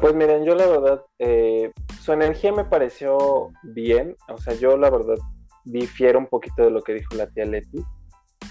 [0.00, 4.90] Pues miren, yo la verdad, eh, su energía me pareció bien, o sea, yo la
[4.90, 5.16] verdad
[5.64, 7.84] difiero un poquito de lo que dijo la tía Leti.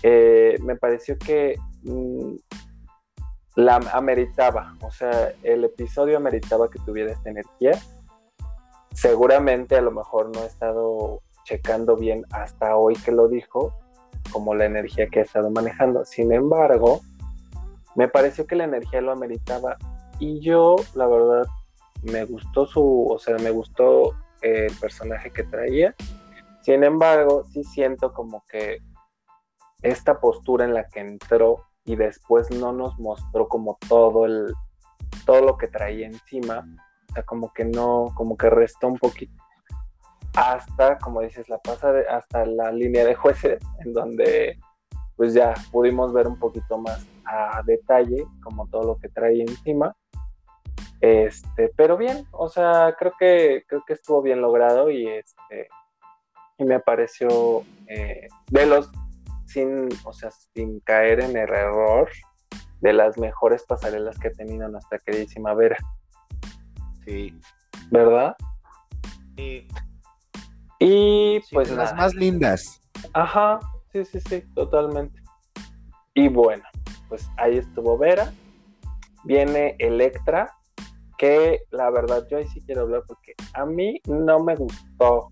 [0.04, 2.36] Eh, me pareció que mm,
[3.56, 7.74] la ameritaba, o sea, el episodio ameritaba que tuviera esta energía.
[8.94, 13.74] Seguramente a lo mejor no he estado checando bien hasta hoy que lo dijo,
[14.32, 16.06] como la energía que ha estado manejando.
[16.06, 17.02] Sin embargo,
[17.96, 19.78] me pareció que la energía lo ameritaba
[20.20, 21.46] y yo, la verdad,
[22.04, 25.96] me gustó su, o sea, me gustó el personaje que traía.
[26.62, 28.78] Sin embargo, sí siento como que
[29.82, 34.54] esta postura en la que entró y después no nos mostró como todo el
[35.26, 36.66] todo lo que traía encima,
[37.10, 39.41] o sea, como que no, como que restó un poquito
[40.36, 44.58] hasta, como dices, la pasa de, hasta la línea de jueces, en donde
[45.16, 49.96] pues ya pudimos ver un poquito más a detalle como todo lo que trae encima.
[51.00, 55.68] Este, pero bien, o sea, creo que creo que estuvo bien logrado y este
[56.58, 58.90] y me pareció eh, de los
[59.48, 62.10] sin, o sea, sin caer en el error
[62.82, 65.78] de las mejores pasarelas que ha tenido nuestra queridísima Vera.
[67.06, 67.40] Sí.
[67.90, 68.36] ¿Verdad?
[69.36, 69.68] Sí.
[70.84, 72.82] Y pues las más lindas.
[73.14, 73.60] Ajá,
[73.92, 75.22] sí, sí, sí, totalmente.
[76.16, 76.64] Y bueno,
[77.08, 78.34] pues ahí estuvo Vera.
[79.24, 80.52] Viene Electra,
[81.20, 85.30] que la verdad yo ahí sí quiero hablar porque a mí no me gustó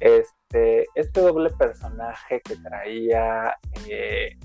[0.00, 3.56] este, este doble personaje que traía
[3.88, 4.36] eh,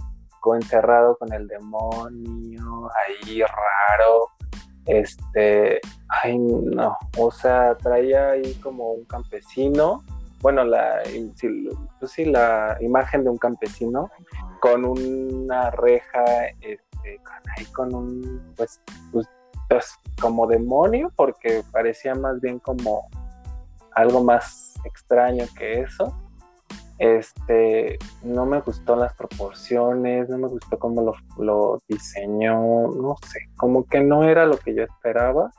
[0.56, 4.28] encerrado con el demonio, ahí raro.
[4.86, 10.04] Este, ay no, o sea, traía ahí como un campesino
[10.42, 11.02] bueno, la,
[12.00, 14.10] pues sí, la imagen de un campesino
[14.60, 19.28] con una reja, este, con, ahí con un, pues, pues,
[19.70, 23.08] pues, como demonio, porque parecía más bien como
[23.94, 26.16] algo más extraño que eso.
[27.02, 33.40] Este, no me gustó las proporciones, no me gustó cómo lo, lo diseñó, no sé,
[33.58, 35.50] como que no era lo que yo esperaba.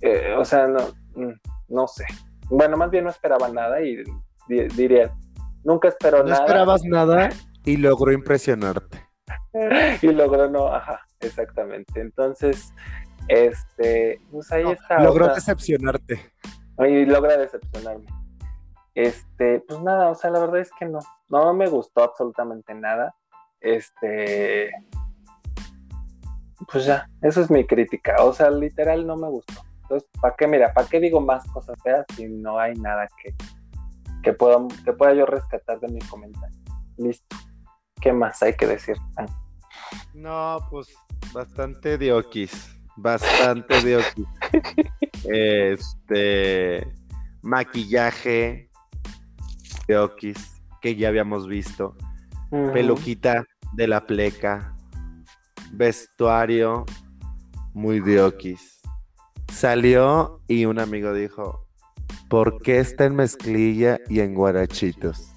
[0.00, 0.80] Eh, o sea, no,
[1.14, 1.34] mm,
[1.68, 2.04] no sé,
[2.50, 4.02] bueno, más bien no esperaba nada y
[4.48, 5.14] diría,
[5.62, 6.40] nunca espero nada.
[6.40, 7.28] No esperabas nada
[7.64, 9.06] y logró impresionarte.
[10.02, 12.00] y logró no, ajá, exactamente.
[12.00, 12.72] Entonces,
[13.28, 15.00] este, pues ahí está.
[15.00, 16.32] Logró decepcionarte.
[16.78, 18.06] Y logra decepcionarme.
[18.96, 23.14] Este, pues nada, o sea, la verdad es que no, no me gustó absolutamente nada.
[23.60, 24.70] Este,
[26.72, 28.16] pues ya, eso es mi crítica.
[28.20, 29.60] O sea, literal no me gustó.
[29.82, 33.34] Entonces, ¿para qué, mira, para qué digo más cosas feas si no hay nada que,
[34.22, 36.58] que, pueda, que pueda yo rescatar de mi comentario?
[36.96, 37.36] Listo.
[38.00, 38.96] ¿Qué más hay que decir?
[40.14, 40.88] No, pues
[41.34, 42.74] bastante diokis.
[42.96, 44.26] Bastante diokis.
[45.24, 46.94] este.
[47.42, 48.65] Maquillaje.
[49.88, 50.62] Diokis.
[50.80, 51.96] Que ya habíamos visto.
[52.50, 54.74] Peluquita de la pleca.
[55.72, 56.84] Vestuario.
[57.74, 58.80] Muy diokis
[59.52, 61.66] Salió y un amigo dijo,
[62.28, 65.32] ¿por qué está en mezclilla y en guarachitos?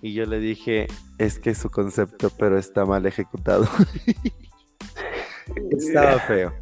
[0.00, 0.86] Y yo le dije,
[1.18, 3.66] es que es su concepto, pero está mal ejecutado.
[5.70, 6.52] estaba feo.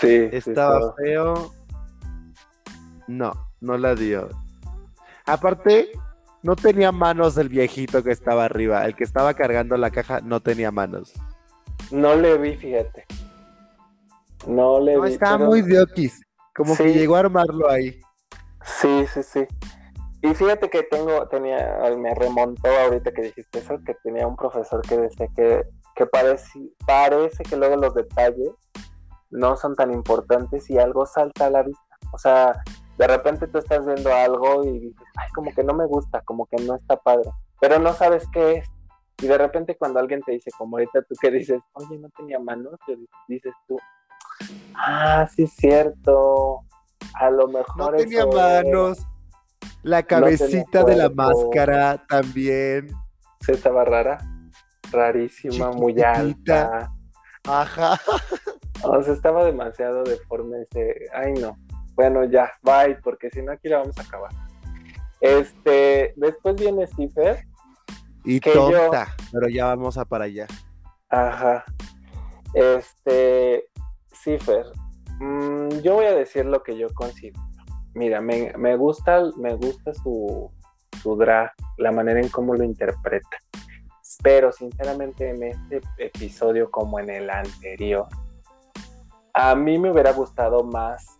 [0.00, 0.28] Sí.
[0.32, 1.52] Estaba feo.
[3.06, 4.28] No, no la dio.
[5.28, 5.90] Aparte,
[6.42, 8.86] no tenía manos el viejito que estaba arriba.
[8.86, 11.12] El que estaba cargando la caja no tenía manos.
[11.90, 13.04] No le vi, fíjate.
[14.46, 16.22] No le no, Estaba muy diokis.
[16.56, 18.00] Como que llegó a armarlo ahí.
[18.64, 19.46] Sí, sí, sí.
[20.22, 24.80] Y fíjate que tengo, tenía, me remontó ahorita que dijiste eso, que tenía un profesor
[24.80, 25.62] que decía que,
[25.94, 28.50] que parece, parece que luego los detalles
[29.30, 31.98] no son tan importantes y algo salta a la vista.
[32.12, 32.62] O sea,
[32.98, 36.46] de repente tú estás viendo algo y dices, ay, como que no me gusta, como
[36.46, 37.30] que no está padre,
[37.60, 38.68] pero no sabes qué es.
[39.20, 42.38] Y de repente cuando alguien te dice, como ahorita tú que dices, oye, no tenía
[42.38, 42.74] manos,
[43.28, 43.76] dices tú,
[44.74, 46.64] Ah, sí, cierto.
[47.14, 47.92] A lo mejor.
[47.92, 49.06] No tenía manos.
[49.82, 52.88] La cabecita de la máscara también.
[53.40, 54.18] Se estaba rara.
[54.90, 56.90] Rarísima, muy alta.
[57.46, 58.00] Ajá.
[58.82, 60.94] O sea, estaba demasiado deforme ese.
[61.12, 61.56] Ay, no.
[61.98, 64.30] Bueno, ya, bye, porque si no aquí la vamos a acabar.
[65.20, 67.44] Este, después viene Cipher.
[68.24, 70.46] Y tonta, pero ya vamos a para allá.
[71.08, 71.64] Ajá.
[72.54, 73.64] Este,
[74.12, 74.66] Cipher,
[75.18, 77.42] mm, yo voy a decir lo que yo considero.
[77.94, 80.52] Mira, me, me gusta, me gusta su,
[81.02, 83.38] su drag, la manera en cómo lo interpreta.
[84.22, 88.06] Pero sinceramente en este episodio como en el anterior,
[89.34, 91.17] a mí me hubiera gustado más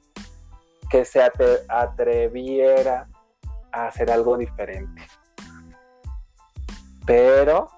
[0.90, 1.20] que se
[1.68, 3.08] atreviera
[3.72, 5.02] a hacer algo diferente.
[7.06, 7.70] Pero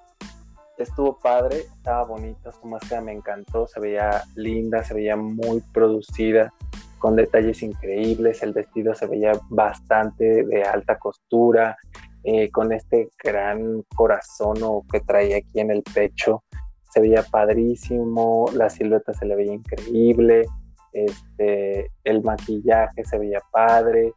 [0.78, 6.52] estuvo padre, estaba bonita, su máscara me encantó, se veía linda, se veía muy producida,
[6.98, 11.76] con detalles increíbles, el vestido se veía bastante de alta costura,
[12.24, 14.56] eh, con este gran corazón
[14.92, 16.44] que traía aquí en el pecho,
[16.90, 20.44] se veía padrísimo, la silueta se le veía increíble,
[20.93, 24.12] este, el maquillaje se veía padre,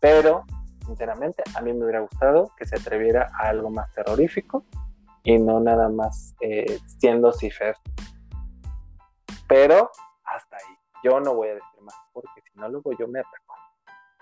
[0.00, 0.44] pero
[0.86, 4.64] sinceramente a mí me hubiera gustado que se atreviera a algo más terrorífico
[5.24, 7.76] y no nada más eh, siendo Cifer.
[9.48, 9.90] Pero
[10.24, 10.76] hasta ahí.
[11.02, 13.54] Yo no voy a decir más porque si no luego yo me ataco.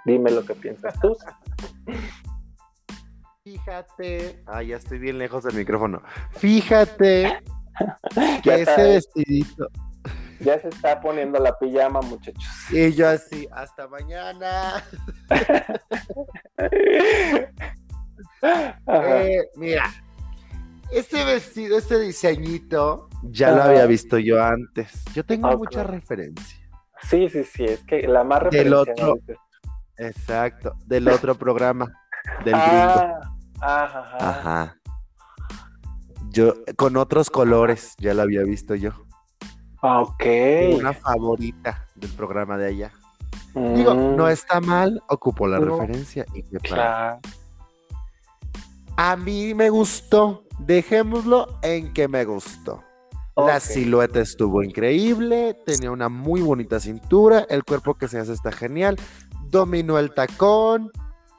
[0.04, 1.16] Dime lo que piensas tú.
[3.44, 6.02] Fíjate, ah, ya estoy bien lejos del micrófono.
[6.30, 7.42] Fíjate
[8.42, 9.68] que ese vestidito.
[10.40, 12.44] Ya se está poniendo la pijama, muchachos.
[12.70, 14.84] Y yo así, hasta mañana.
[18.86, 19.90] Eh, mira,
[20.92, 25.02] este vestido, este diseñito, ya lo había visto yo antes.
[25.14, 26.58] Yo tengo mucha referencia.
[27.08, 28.64] Sí, sí, sí, es que la más referencia.
[28.64, 29.18] Del otro,
[29.96, 31.90] exacto, del otro programa,
[32.44, 33.20] del ah,
[33.60, 34.16] Ajá.
[34.20, 34.76] Ajá.
[36.30, 39.03] Yo, con otros colores, ya lo había visto yo.
[39.86, 40.24] Ah, ok.
[40.78, 42.92] Una favorita del programa de allá.
[43.54, 44.16] Digo, mm.
[44.16, 46.24] no está mal, ocupo la referencia.
[46.32, 47.20] Y claro.
[48.96, 52.82] A mí me gustó, dejémoslo en que me gustó.
[53.36, 58.52] La silueta estuvo increíble, tenía una muy bonita cintura, el cuerpo que se hace está
[58.52, 58.96] genial,
[59.48, 60.90] dominó el tacón,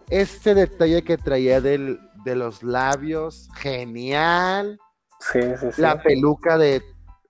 [0.09, 4.77] este detalle que traía del, de los labios, genial.
[5.19, 5.81] Sí, sí, sí.
[5.81, 6.83] La peluca de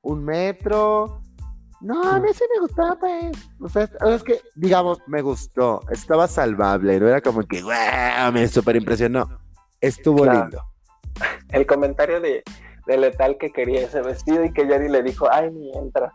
[0.06, 1.22] un metro.
[1.82, 3.32] No, a mí sí me gustaba, pues.
[3.60, 5.82] O sea, es que, digamos, me gustó.
[5.92, 9.40] Estaba salvable, no era como que, wow, me super impresionó.
[9.82, 10.62] Estuvo lindo.
[11.50, 12.44] El comentario de,
[12.88, 16.14] de, Letal que quería ese vestido y que Yari le dijo, ay, ni entra.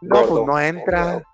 [0.00, 1.22] No, pues no entra.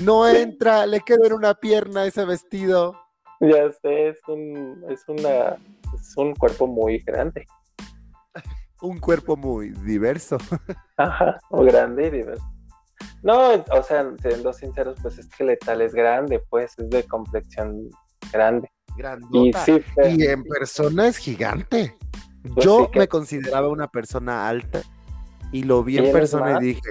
[0.00, 2.98] No entra, le quedó en una pierna ese vestido.
[3.40, 5.58] Ya sé, es un, es una,
[5.94, 7.46] es un cuerpo muy grande.
[8.82, 10.36] Un cuerpo muy diverso.
[10.96, 12.44] Ajá, muy grande y diverso.
[13.22, 17.88] No, o sea, siendo sinceros, pues es que Letal es grande, pues es de complexión
[18.32, 18.70] grande.
[19.32, 21.96] Y, sí, y en persona es gigante.
[22.54, 24.82] Pues Yo me consideraba una persona alta
[25.52, 26.90] y lo vi en persona y dije,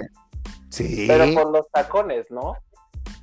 [0.70, 1.04] sí.
[1.06, 2.56] Pero con los tacones, ¿no?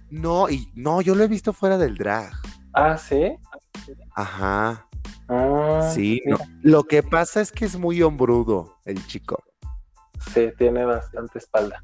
[0.09, 2.31] No, y no, yo lo he visto fuera del drag.
[2.73, 3.37] Ah, sí.
[4.15, 4.87] Ajá.
[5.29, 6.21] Ah, sí,
[6.61, 9.43] lo que pasa es que es muy hombrudo el chico.
[10.33, 11.83] Sí, tiene bastante espalda.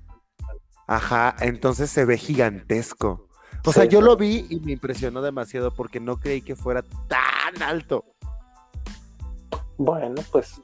[0.87, 3.27] Ajá, entonces se ve gigantesco.
[3.65, 7.63] O sea, yo lo vi y me impresionó demasiado porque no creí que fuera tan
[7.63, 8.05] alto.
[9.77, 10.61] Bueno, pues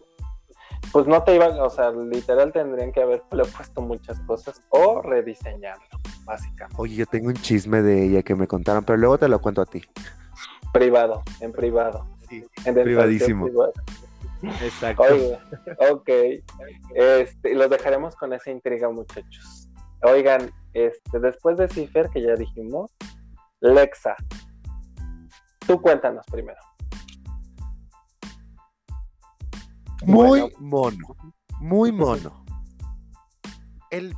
[0.91, 5.85] pues no te iban, o sea, literal tendrían que haberle puesto muchas cosas o rediseñarlo,
[6.25, 6.81] básicamente.
[6.81, 9.61] Oye, yo tengo un chisme de ella que me contaron, pero luego te lo cuento
[9.61, 9.81] a ti.
[10.73, 12.07] Privado, en privado.
[12.31, 13.49] Sí, en privadísimo.
[14.61, 15.03] Exacto.
[15.03, 15.37] Oye,
[15.91, 16.09] ok.
[16.95, 19.69] Este, los dejaremos con esa intriga, muchachos.
[20.03, 22.89] Oigan, este, después de Cifer, que ya dijimos,
[23.59, 24.15] Lexa,
[25.67, 26.59] tú cuéntanos primero.
[30.05, 31.15] Muy mono,
[31.59, 32.45] muy mono.
[33.89, 34.15] El,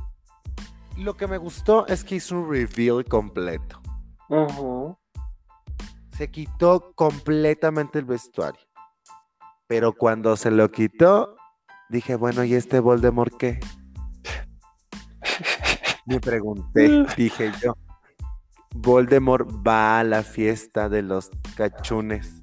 [0.96, 3.82] lo que me gustó es que hizo un reveal completo.
[6.16, 8.60] Se quitó completamente el vestuario.
[9.66, 11.36] Pero cuando se lo quitó,
[11.88, 13.60] dije, bueno, ¿y este Voldemort qué?
[16.06, 17.76] Me pregunté, dije yo.
[18.74, 22.42] Voldemort va a la fiesta de los cachunes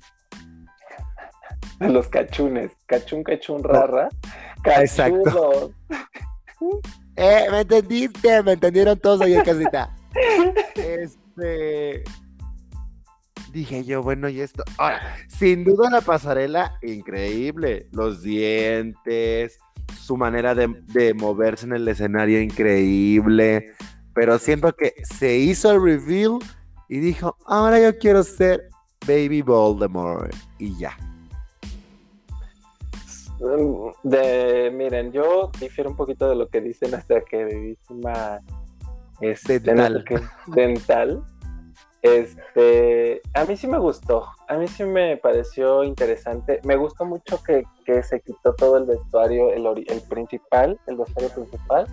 [1.89, 2.72] los cachunes.
[2.86, 4.09] Cachun, cachun, rara.
[4.80, 5.74] Exacto.
[7.15, 8.43] eh, ¿me entendiste?
[8.43, 9.95] Me entendieron todos ahí en casita.
[10.76, 12.03] Este.
[13.52, 14.64] Dije yo, bueno, y esto.
[14.78, 17.88] Ahora, sin duda la pasarela, increíble.
[17.91, 19.60] Los dientes,
[19.99, 23.74] su manera de, de moverse en el escenario, increíble.
[24.14, 26.39] pero siento que se hizo el reveal
[26.88, 28.70] y dijo, ahora yo quiero ser
[29.08, 30.95] Baby Voldemort y ya.
[34.04, 38.39] De, miren, yo difiero un poquito de lo que dice nuestra queridísima
[39.20, 40.06] este, dental.
[40.47, 41.24] dental.
[42.02, 46.60] Este, a mí sí me gustó, a mí sí me pareció interesante.
[46.64, 47.64] Me gustó mucho que,
[48.04, 51.88] se quitó todo el vestuario, el, el principal, el vestuario principal.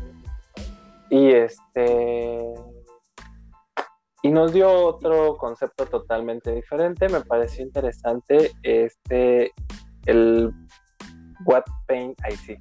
[1.10, 2.54] Y este,
[4.22, 7.08] y nos dio otro concepto totalmente diferente.
[7.08, 9.52] Me pareció interesante este,
[10.06, 10.52] el
[11.44, 12.56] what paint, ahí sí,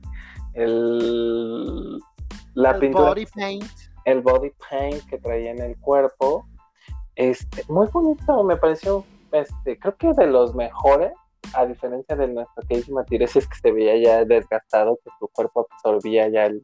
[0.54, 2.00] el,
[2.54, 3.66] la pintura, body paint.
[4.06, 6.48] el body paint que traía en el cuerpo,
[7.18, 11.12] este, muy bonito, me pareció, este, creo que de los mejores,
[11.54, 16.30] a diferencia de nuestro queridísima es que se veía ya desgastado, que su cuerpo absorbía
[16.30, 16.64] ya el,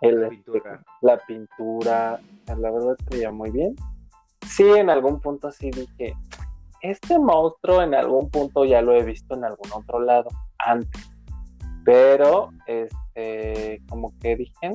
[0.00, 0.84] la, pintura.
[1.00, 3.76] la pintura, la verdad se veía muy bien
[4.52, 6.14] sí, en algún punto sí dije,
[6.80, 11.10] este monstruo en algún punto ya lo he visto en algún otro lado antes.
[11.84, 14.70] Pero, este, como que dije,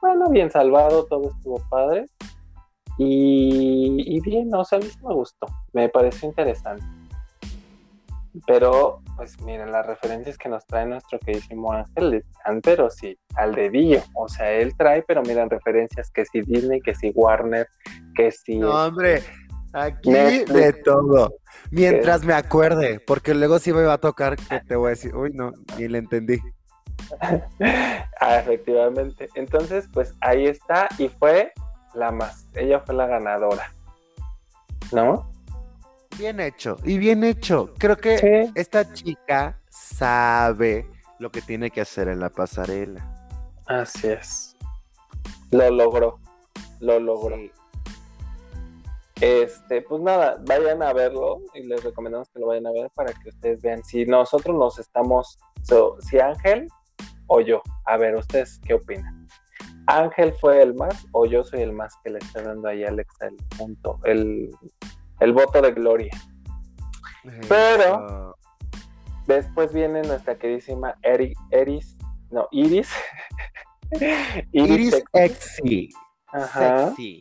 [0.00, 2.06] bueno, bien salvado, todo estuvo padre.
[2.98, 6.84] Y, bien, o sea, a mí sí me gustó, me pareció interesante.
[8.46, 13.54] Pero, pues miren, las referencias que nos trae nuestro queridísimo Ángel están, pero sí, al
[13.54, 14.02] dedillo.
[14.14, 17.66] O sea, él trae, pero miren, referencias que si Disney, que si Warner,
[18.14, 18.58] que si...
[18.58, 19.22] No, hombre,
[19.72, 21.36] aquí de todo.
[21.70, 25.14] Mientras me acuerde, porque luego sí me va a tocar que te voy a decir,
[25.14, 26.38] uy, no, ni le entendí.
[28.20, 29.28] ah, efectivamente.
[29.34, 31.52] Entonces, pues ahí está, y fue
[31.96, 33.72] la más, ella fue la ganadora.
[34.92, 35.32] ¿No?
[36.18, 37.74] Bien hecho, y bien hecho.
[37.78, 40.88] Creo que esta chica sabe
[41.18, 43.04] lo que tiene que hacer en la pasarela.
[43.66, 44.56] Así es.
[45.50, 46.20] Lo logró.
[46.80, 47.36] Lo logró.
[49.20, 53.12] Este, pues nada, vayan a verlo y les recomendamos que lo vayan a ver para
[53.14, 55.38] que ustedes vean si nosotros nos estamos,
[56.00, 56.68] si Ángel
[57.26, 57.62] o yo.
[57.86, 59.25] A ver, ustedes qué opinan.
[59.86, 62.88] Ángel fue el más o yo soy el más que le está dando ahí a
[62.88, 64.50] Alexa el punto, el,
[65.20, 66.12] el voto de gloria.
[67.48, 68.36] Pero
[69.26, 71.96] después viene nuestra queridísima Eris,
[72.30, 72.90] no, Iris.
[74.52, 75.90] Iris, Sexy.
[76.28, 76.88] Ajá.
[76.88, 77.20] Sexy.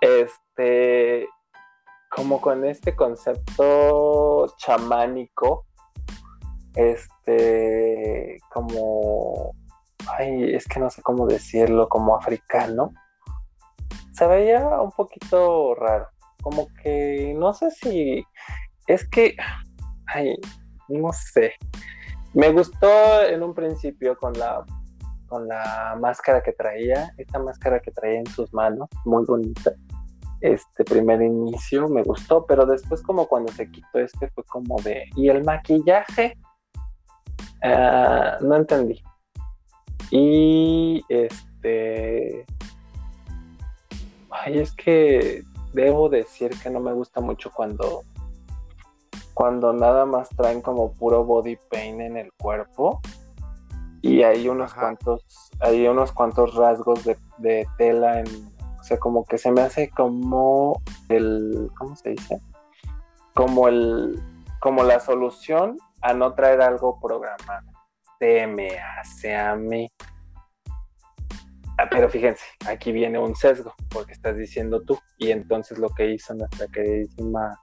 [0.00, 1.28] Este,
[2.10, 5.66] como con este concepto chamánico,
[6.74, 9.54] este, como,
[10.18, 12.92] ay, es que no sé cómo decirlo, como africano,
[14.12, 16.08] se veía un poquito raro
[16.46, 18.24] como que no sé si
[18.86, 19.34] es que,
[20.06, 20.36] ay,
[20.88, 21.54] no sé.
[22.34, 24.64] Me gustó en un principio con la
[25.26, 29.72] con la máscara que traía, esta máscara que traía en sus manos, muy bonita.
[30.40, 35.02] Este primer inicio me gustó, pero después como cuando se quitó este fue como de
[35.16, 36.38] y el maquillaje
[37.64, 39.02] ah, no entendí.
[40.10, 42.44] Y este
[44.30, 45.42] ay, es que
[45.72, 48.02] debo decir que no me gusta mucho cuando
[49.34, 53.00] cuando nada más traen como puro body paint en el cuerpo.
[54.00, 58.26] Y hay unos cuantos hay unos cuantos rasgos de, tela en
[58.78, 62.40] o sea como que se me hace como el cómo se dice
[63.34, 64.22] como el
[64.60, 67.75] como la solución a no traer algo programado
[68.18, 68.78] se me
[69.36, 69.88] a mí
[71.78, 76.10] Ah, pero fíjense, aquí viene un sesgo, porque estás diciendo tú, y entonces lo que
[76.10, 77.60] hizo nuestra queridísima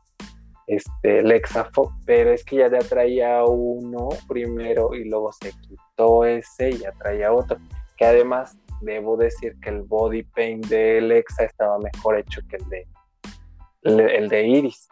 [0.67, 1.69] este, Lexa
[2.05, 6.91] pero es que ya te traía uno primero y luego se quitó ese y ya
[6.91, 7.57] traía otro,
[7.97, 12.69] que además debo decir que el body paint de Lexa estaba mejor hecho que el
[12.69, 12.87] de,
[14.15, 14.87] el de Iris.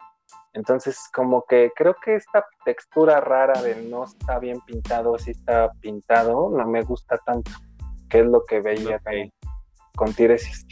[0.54, 5.72] Entonces, como que creo que esta textura rara de no está bien pintado, si está
[5.80, 7.50] pintado, no me gusta tanto
[8.12, 9.00] que es lo que veía
[9.96, 10.66] con Tiresis.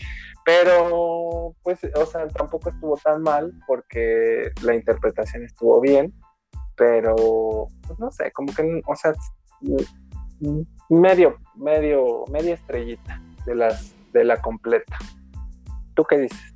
[0.45, 6.13] Pero, pues, o sea, tampoco estuvo tan mal porque la interpretación estuvo bien,
[6.77, 9.15] pero, pues, no sé, como que, o sea,
[10.89, 14.99] medio, medio, media estrellita de las, de la completa.
[15.95, 16.55] ¿Tú qué dices?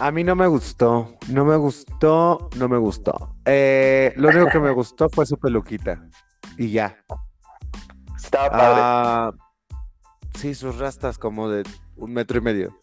[0.00, 3.36] A mí no me gustó, no me gustó, no me gustó.
[3.44, 6.08] Eh, lo único que me gustó fue su peluquita
[6.56, 6.96] y ya.
[8.16, 8.80] Estaba padre.
[8.82, 9.32] Ah,
[10.34, 11.64] Sí, sus rastas como de
[11.96, 12.78] un metro y medio.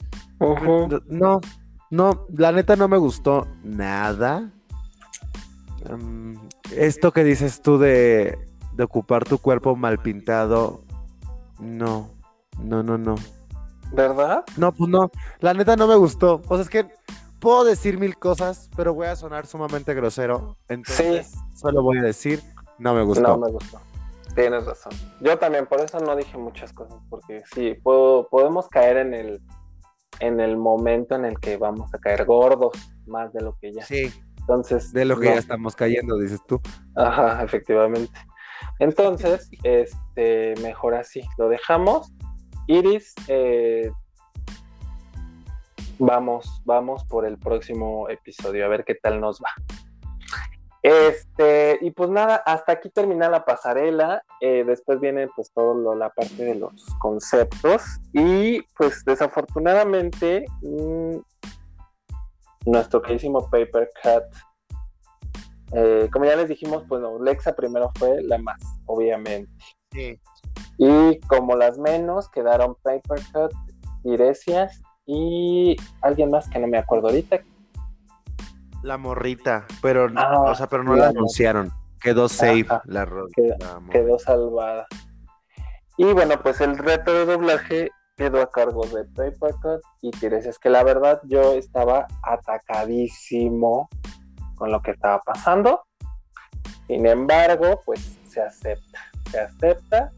[1.08, 1.42] No,
[1.90, 4.52] no, la neta no me gustó nada.
[5.90, 6.36] Em,
[6.76, 8.38] esto que dices tú de,
[8.74, 10.84] de ocupar tu cuerpo mal pintado,
[11.60, 12.12] no,
[12.62, 13.16] no, no, no.
[13.92, 14.44] ¿Verdad?
[14.58, 15.10] No, pues no.
[15.40, 16.42] La neta no me gustó.
[16.48, 16.88] O sea, es que
[17.40, 20.58] puedo decir mil cosas, pero voy a sonar sumamente grosero.
[20.68, 22.42] Entonces, solo voy a decir,
[22.78, 23.22] no me gustó.
[23.22, 23.80] No me gustó.
[24.36, 24.92] Tienes razón.
[25.22, 29.42] Yo también, por eso no dije muchas cosas, porque sí, puedo, podemos caer en el,
[30.20, 32.74] en el momento en el que vamos a caer gordos,
[33.08, 33.84] más de lo que ya.
[33.84, 34.14] Sí.
[34.40, 34.94] Entonces.
[34.94, 36.62] De lo que ya estamos cayendo, dices tú.
[36.96, 38.14] Ajá, efectivamente.
[38.80, 42.14] Entonces, este, mejor así, lo dejamos.
[42.68, 43.92] Iris, eh,
[46.00, 49.50] vamos, vamos por el próximo episodio, a ver qué tal nos va.
[50.84, 54.24] Este, y pues nada, hasta aquí termina la pasarela.
[54.40, 57.82] Eh, después viene pues todo la parte de los conceptos.
[58.14, 61.18] Y pues desafortunadamente, mm,
[62.68, 64.24] nuestro queridísimo Paper Cut,
[65.74, 69.52] eh, como ya les dijimos, pues no, Lexa primero fue la más, obviamente.
[69.92, 70.20] Sí.
[70.78, 73.52] Y como las menos, quedaron Paper Cut,
[74.04, 77.40] Tiresias y alguien más que no me acuerdo ahorita.
[78.84, 81.72] La morrita, pero, ah, o sea, pero no la, anunciaron.
[82.00, 83.10] Quedó safe la,
[83.92, 84.86] quedó, salvada.
[85.98, 90.70] Y bueno, pues el reto de doblaje quedó a cargo de Papercut y Tiresias, que
[90.70, 93.90] la verdad yo estaba atacadísimo
[94.56, 95.82] con lo que estaba pasando.
[96.86, 99.00] Sin embargo, pues se acepta,
[99.32, 100.12] se acepta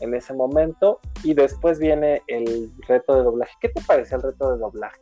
[0.00, 3.52] en ese momento y después viene el reto de doblaje.
[3.60, 5.00] ¿Qué te parece el reto de doblaje?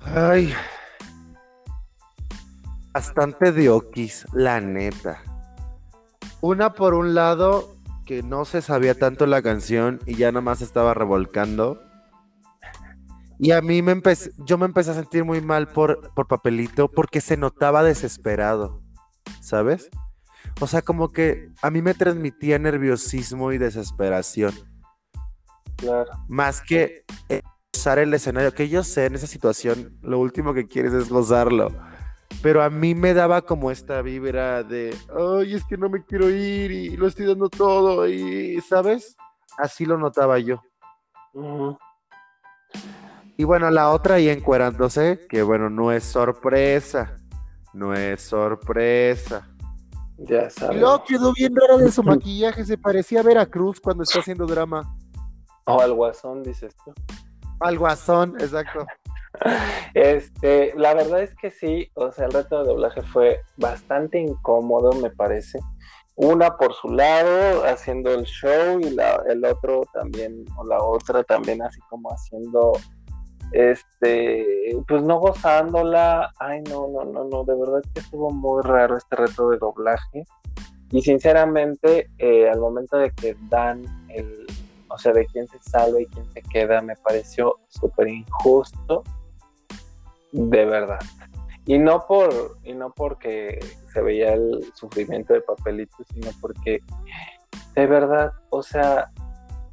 [0.00, 0.52] Ay,
[2.92, 5.22] bastante de okis, la neta.
[6.40, 7.76] Una por un lado,
[8.06, 11.82] que no se sabía tanto la canción y ya nomás estaba revolcando.
[13.38, 16.90] Y a mí me empecé, yo me empecé a sentir muy mal por, por papelito
[16.90, 18.80] porque se notaba desesperado,
[19.40, 19.90] ¿sabes?
[20.60, 24.52] O sea, como que a mí me transmitía nerviosismo y desesperación.
[25.76, 26.10] Claro.
[26.28, 27.04] Más que
[27.74, 31.70] usar el escenario, que yo sé en esa situación, lo último que quieres es gozarlo.
[32.42, 36.28] Pero a mí me daba como esta vibra de, ay, es que no me quiero
[36.30, 39.16] ir y lo estoy dando todo y, ¿sabes?
[39.56, 40.62] Así lo notaba yo.
[43.36, 47.16] Y bueno, la otra ahí encuerándose, que bueno, no es sorpresa,
[47.72, 49.48] no es sorpresa.
[50.18, 50.80] Ya sabes.
[50.80, 54.96] Luego quedó bien raro de su maquillaje, se parecía a Veracruz cuando está haciendo drama.
[55.66, 56.92] O al guasón, dices tú.
[57.60, 58.86] Al guasón, exacto.
[59.94, 64.92] Este, la verdad es que sí, o sea, el reto de doblaje fue bastante incómodo,
[64.94, 65.60] me parece.
[66.16, 71.22] Una por su lado, haciendo el show, y la, el otro también, o la otra
[71.22, 72.72] también así como haciendo
[73.52, 78.96] este, pues no gozándola, ay no, no, no, no, de verdad que estuvo muy raro
[78.96, 80.24] este reto de doblaje.
[80.90, 84.46] Y sinceramente eh, al momento de que dan el,
[84.88, 89.04] o sea, de quién se salva y quién se queda, me pareció súper injusto,
[90.32, 91.00] de verdad.
[91.66, 93.58] Y no por, y no porque
[93.92, 96.80] se veía el sufrimiento de papelito, sino porque
[97.74, 99.10] de verdad, o sea,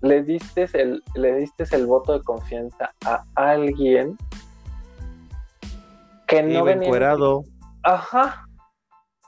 [0.05, 4.17] le diste el, le diste el voto de confianza a alguien
[6.27, 6.85] que no venía.
[6.85, 7.43] Encuerado.
[7.83, 8.45] Ajá.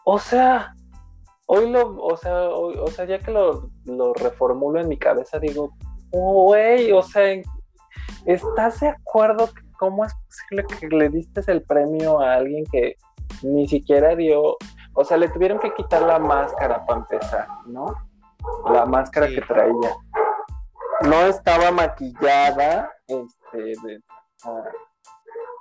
[0.06, 0.74] O sea,
[1.48, 5.74] hoy lo, o sea, o sea, ya que lo, lo reformulo en mi cabeza, digo,
[6.12, 7.41] güey, o sea,
[8.26, 12.95] ¿estás de acuerdo que cómo es posible que le diste el premio a alguien que
[13.44, 14.58] ni siquiera dio,
[14.94, 17.94] o sea, le tuvieron que quitar la máscara para empezar, ¿no?
[18.72, 19.91] La máscara que traía
[21.02, 24.02] no estaba maquillada, este,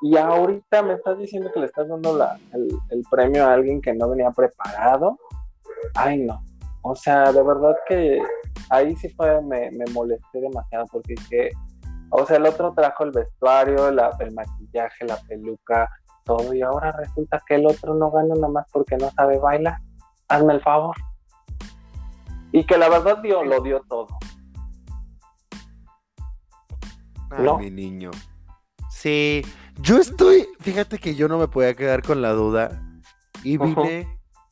[0.03, 3.95] y ahorita me estás diciendo que le estás dando la, el, premio a alguien que
[3.95, 5.19] no venía preparado.
[5.95, 6.43] Ay, no.
[6.83, 8.21] O sea, de verdad que
[8.71, 11.51] ahí sí fue, me, me molesté demasiado porque que,
[12.11, 15.89] o sea, el otro trajo el vestuario, el maquillaje, la peluca,
[16.25, 19.79] todo, y ahora resulta que el otro no gana nada más porque no sabe bailar.
[20.29, 20.97] Hazme el favor.
[22.53, 24.09] Y que la verdad dio, lo dio todo.
[27.59, 28.11] Mi niño.
[28.91, 29.43] Sí,
[29.81, 32.83] yo estoy, fíjate que yo no me podía quedar con la duda
[33.43, 34.09] y vine,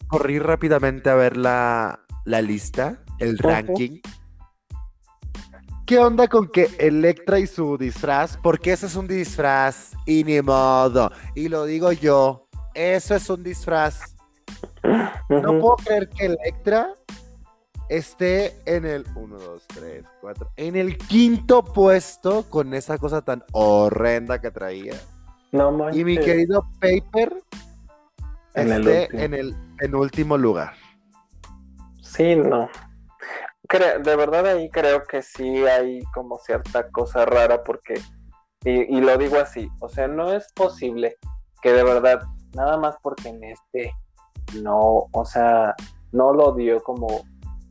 [0.09, 4.01] corrí rápidamente a ver la, lista, el ranking.
[5.87, 8.39] ¿Qué onda con que Electra y su disfraz?
[8.39, 11.13] Porque ese es un disfraz y ni modo.
[11.35, 14.15] Y lo digo yo, eso es un disfraz.
[15.29, 16.95] No puedo creer que Electra
[17.89, 23.45] esté en el 1, 2, 3, 4, en el quinto puesto con esa cosa tan
[23.53, 24.95] horrenda que traía.
[25.53, 27.43] No Y mi querido Paper
[28.55, 30.75] en esté en el en último lugar.
[32.03, 32.69] Sí, no.
[33.71, 37.95] de verdad ahí creo que sí hay como cierta cosa rara porque,
[38.65, 41.17] y, y, lo digo así, o sea, no es posible
[41.63, 42.23] que de verdad,
[42.55, 43.93] nada más porque en este
[44.61, 45.75] no, o sea,
[46.13, 47.25] no lo dio como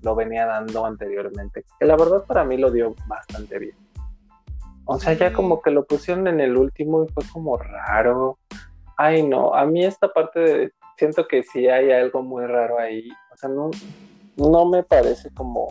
[0.03, 3.75] lo venía dando anteriormente, que la verdad para mí lo dio bastante bien.
[4.85, 8.37] O sea, ya como que lo pusieron en el último y fue como raro.
[8.97, 13.09] Ay, no, a mí esta parte de, siento que sí hay algo muy raro ahí.
[13.31, 13.71] O sea, no,
[14.35, 15.69] no me parece como,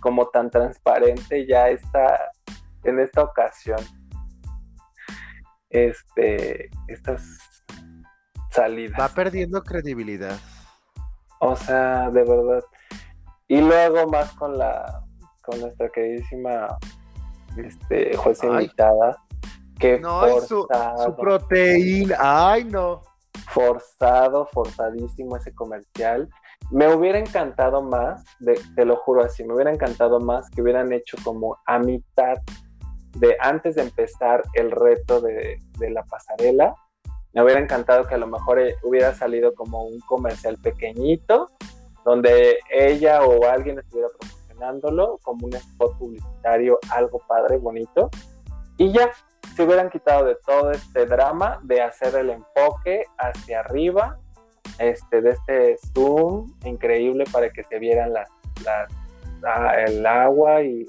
[0.00, 2.30] como tan transparente ya esta,
[2.84, 3.80] en esta ocasión.
[5.70, 7.38] Este, estas
[8.50, 9.00] salidas.
[9.00, 10.38] Va perdiendo credibilidad.
[11.40, 12.64] O sea, de verdad.
[13.48, 15.04] Y luego más con la,
[15.42, 16.76] con nuestra queridísima
[17.56, 19.16] este, jueza invitada.
[19.78, 22.16] Que no, forzado, su, proteína.
[22.18, 23.02] Ay, no.
[23.48, 26.28] Forzado, forzadísimo ese comercial.
[26.70, 28.24] Me hubiera encantado más,
[28.74, 32.38] te lo juro así, me hubiera encantado más que hubieran hecho como a mitad
[33.12, 36.74] de antes de empezar el reto de, de la pasarela.
[37.34, 41.50] Me hubiera encantado que a lo mejor eh, hubiera salido como un comercial pequeñito
[42.06, 48.08] donde ella o alguien estuviera promocionándolo como un spot publicitario, algo padre, bonito,
[48.78, 49.10] y ya
[49.56, 54.20] se hubieran quitado de todo este drama de hacer el enfoque hacia arriba,
[54.78, 58.28] este, de este zoom increíble para que se vieran las,
[59.88, 60.86] el agua y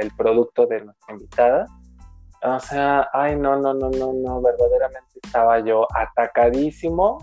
[0.00, 1.66] el producto de nuestra invitada.
[2.42, 7.18] O sea, ay, no, no, no, no, no, verdaderamente estaba yo atacadísimo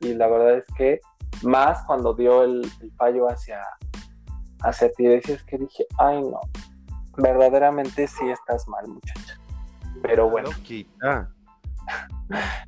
[0.00, 1.00] y la verdad es que
[1.42, 3.60] más cuando dio el, fallo hacia,
[4.62, 6.40] hacia ti, decías que dije, ay no,
[7.16, 9.38] verdaderamente sí estás mal, muchacha.
[10.02, 10.50] Pero bueno.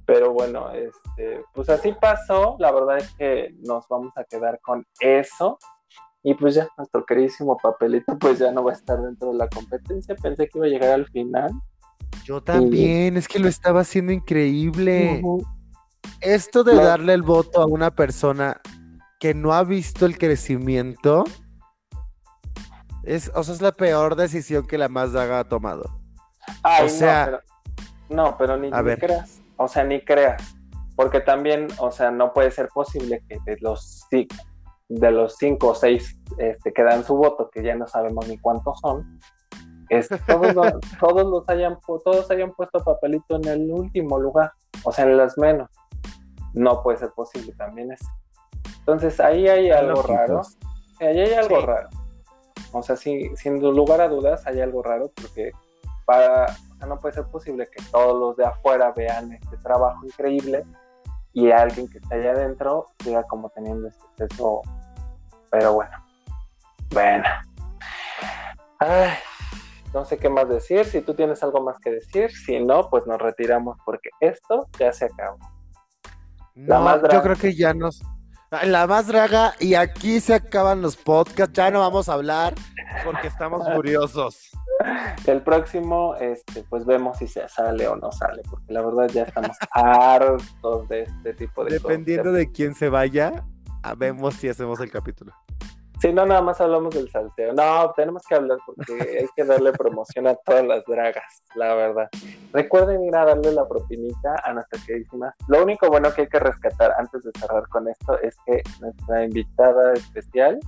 [0.07, 2.57] Pero bueno, este, pues así pasó.
[2.59, 5.59] La verdad es que nos vamos a quedar con eso.
[6.23, 9.49] Y pues ya, nuestro queridísimo papelito, pues ya no va a estar dentro de la
[9.49, 10.15] competencia.
[10.15, 11.51] Pensé que iba a llegar al final.
[12.25, 15.23] Yo también, es que lo estaba haciendo increíble.
[16.21, 18.61] Esto de darle el voto a una persona
[19.19, 21.25] que no ha visto el crecimiento
[23.05, 25.85] es, o sea, es la peor decisión que la Mazda ha tomado.
[26.83, 27.41] o sea,
[28.11, 29.41] no, pero, ni, creas.
[29.57, 30.43] O sea, ni creas.
[30.95, 35.75] Porque también, o sea, no puede ser posible que de los, de los cinco o
[35.75, 39.19] seis este, que dan su voto, que ya no sabemos ni cuántos son,
[40.27, 40.55] todos,
[41.01, 44.53] todos, los hayan, todos hayan puesto papelito en el último lugar,
[44.85, 45.71] o sea, en las menos
[46.55, 48.09] no puede ser posible también eso.
[48.79, 50.43] Entonces ahí hay algo raro.
[51.01, 51.89] Ahí hay algo raro.
[52.73, 55.53] O sea, sin, sin lugar a dudas hay algo raro porque
[56.05, 60.05] para, o sea, no puede ser posible que todos los de afuera vean este trabajo
[60.05, 60.65] increíble
[61.33, 64.63] y alguien que está allá adentro siga como teniendo este peso.
[65.51, 65.97] Pero bueno,
[66.93, 67.25] bueno.
[68.79, 69.11] Ay,
[69.93, 70.85] no sé qué más decir.
[70.85, 74.93] Si tú tienes algo más que decir, si no, pues nos retiramos porque esto ya
[74.93, 75.39] se acabó.
[76.67, 78.01] No, yo creo que ya nos.
[78.65, 81.53] La más draga, y aquí se acaban los podcasts.
[81.53, 82.55] Ya no vamos a hablar
[83.05, 84.51] porque estamos curiosos.
[85.27, 89.23] El próximo, este, pues vemos si se sale o no sale, porque la verdad ya
[89.23, 91.83] estamos hartos de este tipo de cosas.
[91.83, 93.45] Dependiendo de quién se vaya,
[93.97, 95.33] vemos si hacemos el capítulo.
[96.01, 97.53] Sí, no, nada más hablamos del salseo.
[97.53, 102.09] No, tenemos que hablar porque hay que darle promoción a todas las dragas, la verdad.
[102.53, 105.35] Recuerden ir a darle la propinita a nuestra queridísima.
[105.49, 109.25] Lo único bueno que hay que rescatar antes de cerrar con esto es que nuestra
[109.25, 110.59] invitada especial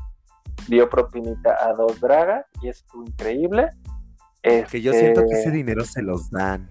[0.68, 3.70] dio propinita a dos dragas y es increíble.
[4.42, 6.68] Que yo siento que ese este dinero se los dan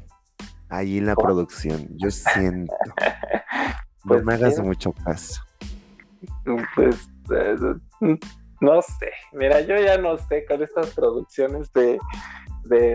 [0.70, 1.88] ahí en la producción.
[1.98, 2.76] Yo siento.
[4.04, 5.42] no pues me hagas mucho caso.
[6.76, 7.10] Pues.
[7.32, 7.56] Eh,
[8.62, 12.00] no sé, mira, yo ya no sé con estas producciones de,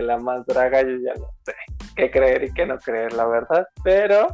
[0.01, 1.53] La Más Draga, yo ya no sé
[1.95, 4.29] qué creer y qué no creer, la verdad, pero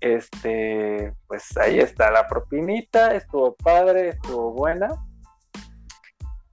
[0.00, 4.88] este, pues ahí está la propinita, estuvo padre, estuvo buena.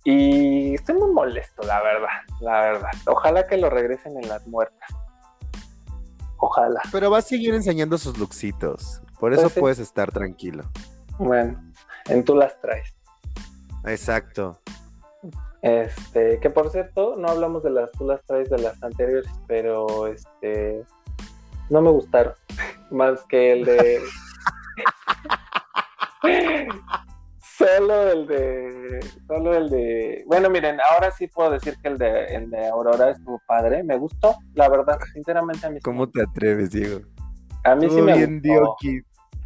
[0.05, 2.07] Y estoy muy molesto, la verdad,
[2.39, 2.91] la verdad.
[3.07, 4.87] Ojalá que lo regresen en las muertas.
[6.37, 6.79] Ojalá.
[6.91, 9.01] Pero va a seguir enseñando sus luxitos.
[9.19, 10.63] Por eso pues puedes estar tranquilo.
[11.17, 11.59] Bueno,
[12.07, 12.94] en tú las traes.
[13.85, 14.59] Exacto.
[15.61, 20.05] Este, que por cierto, no hablamos de las, tú las traes de las anteriores, pero
[20.05, 20.83] este,
[21.71, 22.33] no me gustaron,
[22.91, 23.99] más que el de...
[27.57, 32.25] solo el de, solo el de, bueno, miren, ahora sí puedo decir que el de,
[32.25, 35.79] el de Aurora estuvo padre, me gustó, la verdad, sinceramente a mí.
[35.81, 36.99] ¿Cómo te atreves, Diego?
[37.63, 38.75] A mí sí me gustó.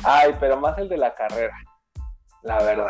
[0.04, 1.56] Ay, pero más el de la carrera,
[2.44, 2.90] la verdad.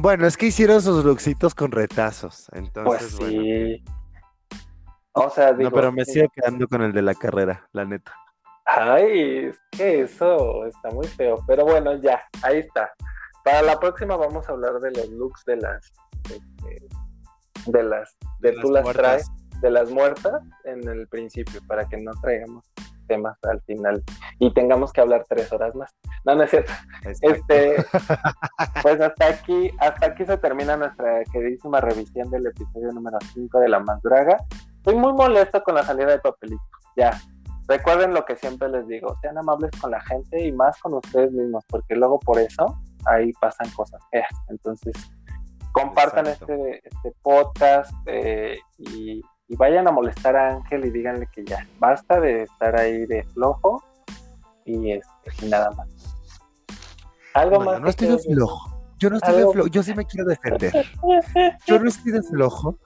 [0.00, 3.84] Bueno, es que hicieron sus luxitos con retazos, entonces pues sí.
[5.10, 8.14] O sea, digo, No, pero me sigo quedando con el de la carrera, la neta.
[8.64, 11.42] Ay, es que eso está muy feo.
[11.48, 12.92] Pero bueno, ya, ahí está.
[13.42, 15.92] Para la próxima vamos a hablar de los looks de las
[16.28, 16.88] de,
[17.66, 19.26] de las de, tú las traes
[19.60, 22.64] de las muertas en el principio para que no traigamos
[23.08, 24.02] temas al final
[24.38, 25.92] y tengamos que hablar tres horas más.
[26.24, 26.72] No, no es cierto.
[27.22, 27.76] Este,
[28.82, 33.68] pues hasta aquí, hasta aquí se termina nuestra queridísima revisión del episodio número 5 de
[33.68, 34.36] La Más Draga.
[34.76, 36.62] Estoy muy molesto con la salida de papelito.
[36.96, 37.20] Ya.
[37.66, 41.32] Recuerden lo que siempre les digo, sean amables con la gente y más con ustedes
[41.32, 44.30] mismos, porque luego por eso ahí pasan cosas feas.
[44.48, 44.94] Entonces,
[45.72, 51.44] compartan este, este podcast eh, y y vayan a molestar a Ángel y díganle que
[51.44, 53.82] ya basta de estar ahí de flojo
[54.64, 55.88] y, este, nada más.
[57.34, 57.80] Algo más.
[57.80, 58.78] No estoy de flojo.
[58.98, 59.68] Yo no estoy de flojo.
[59.68, 60.86] Yo sí me quiero defender.
[61.66, 62.78] Yo no estoy de flojo.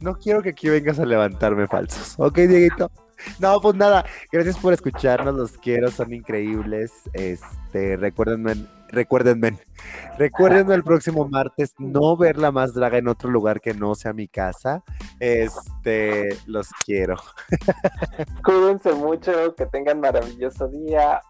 [0.00, 2.14] No quiero que aquí vengas a levantarme falsos.
[2.18, 2.90] ¿Ok, Dieguito?
[3.38, 6.92] No, pues nada, gracias por escucharnos, los quiero, son increíbles.
[7.12, 9.58] Este, recuérdenme, recuérdenme,
[10.18, 14.12] recuérdenme el próximo martes no ver la más draga en otro lugar que no sea
[14.12, 14.84] mi casa.
[15.18, 17.16] Este, los quiero.
[18.44, 21.20] Cuídense mucho, que tengan maravilloso día.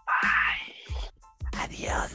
[1.58, 2.12] Adiós.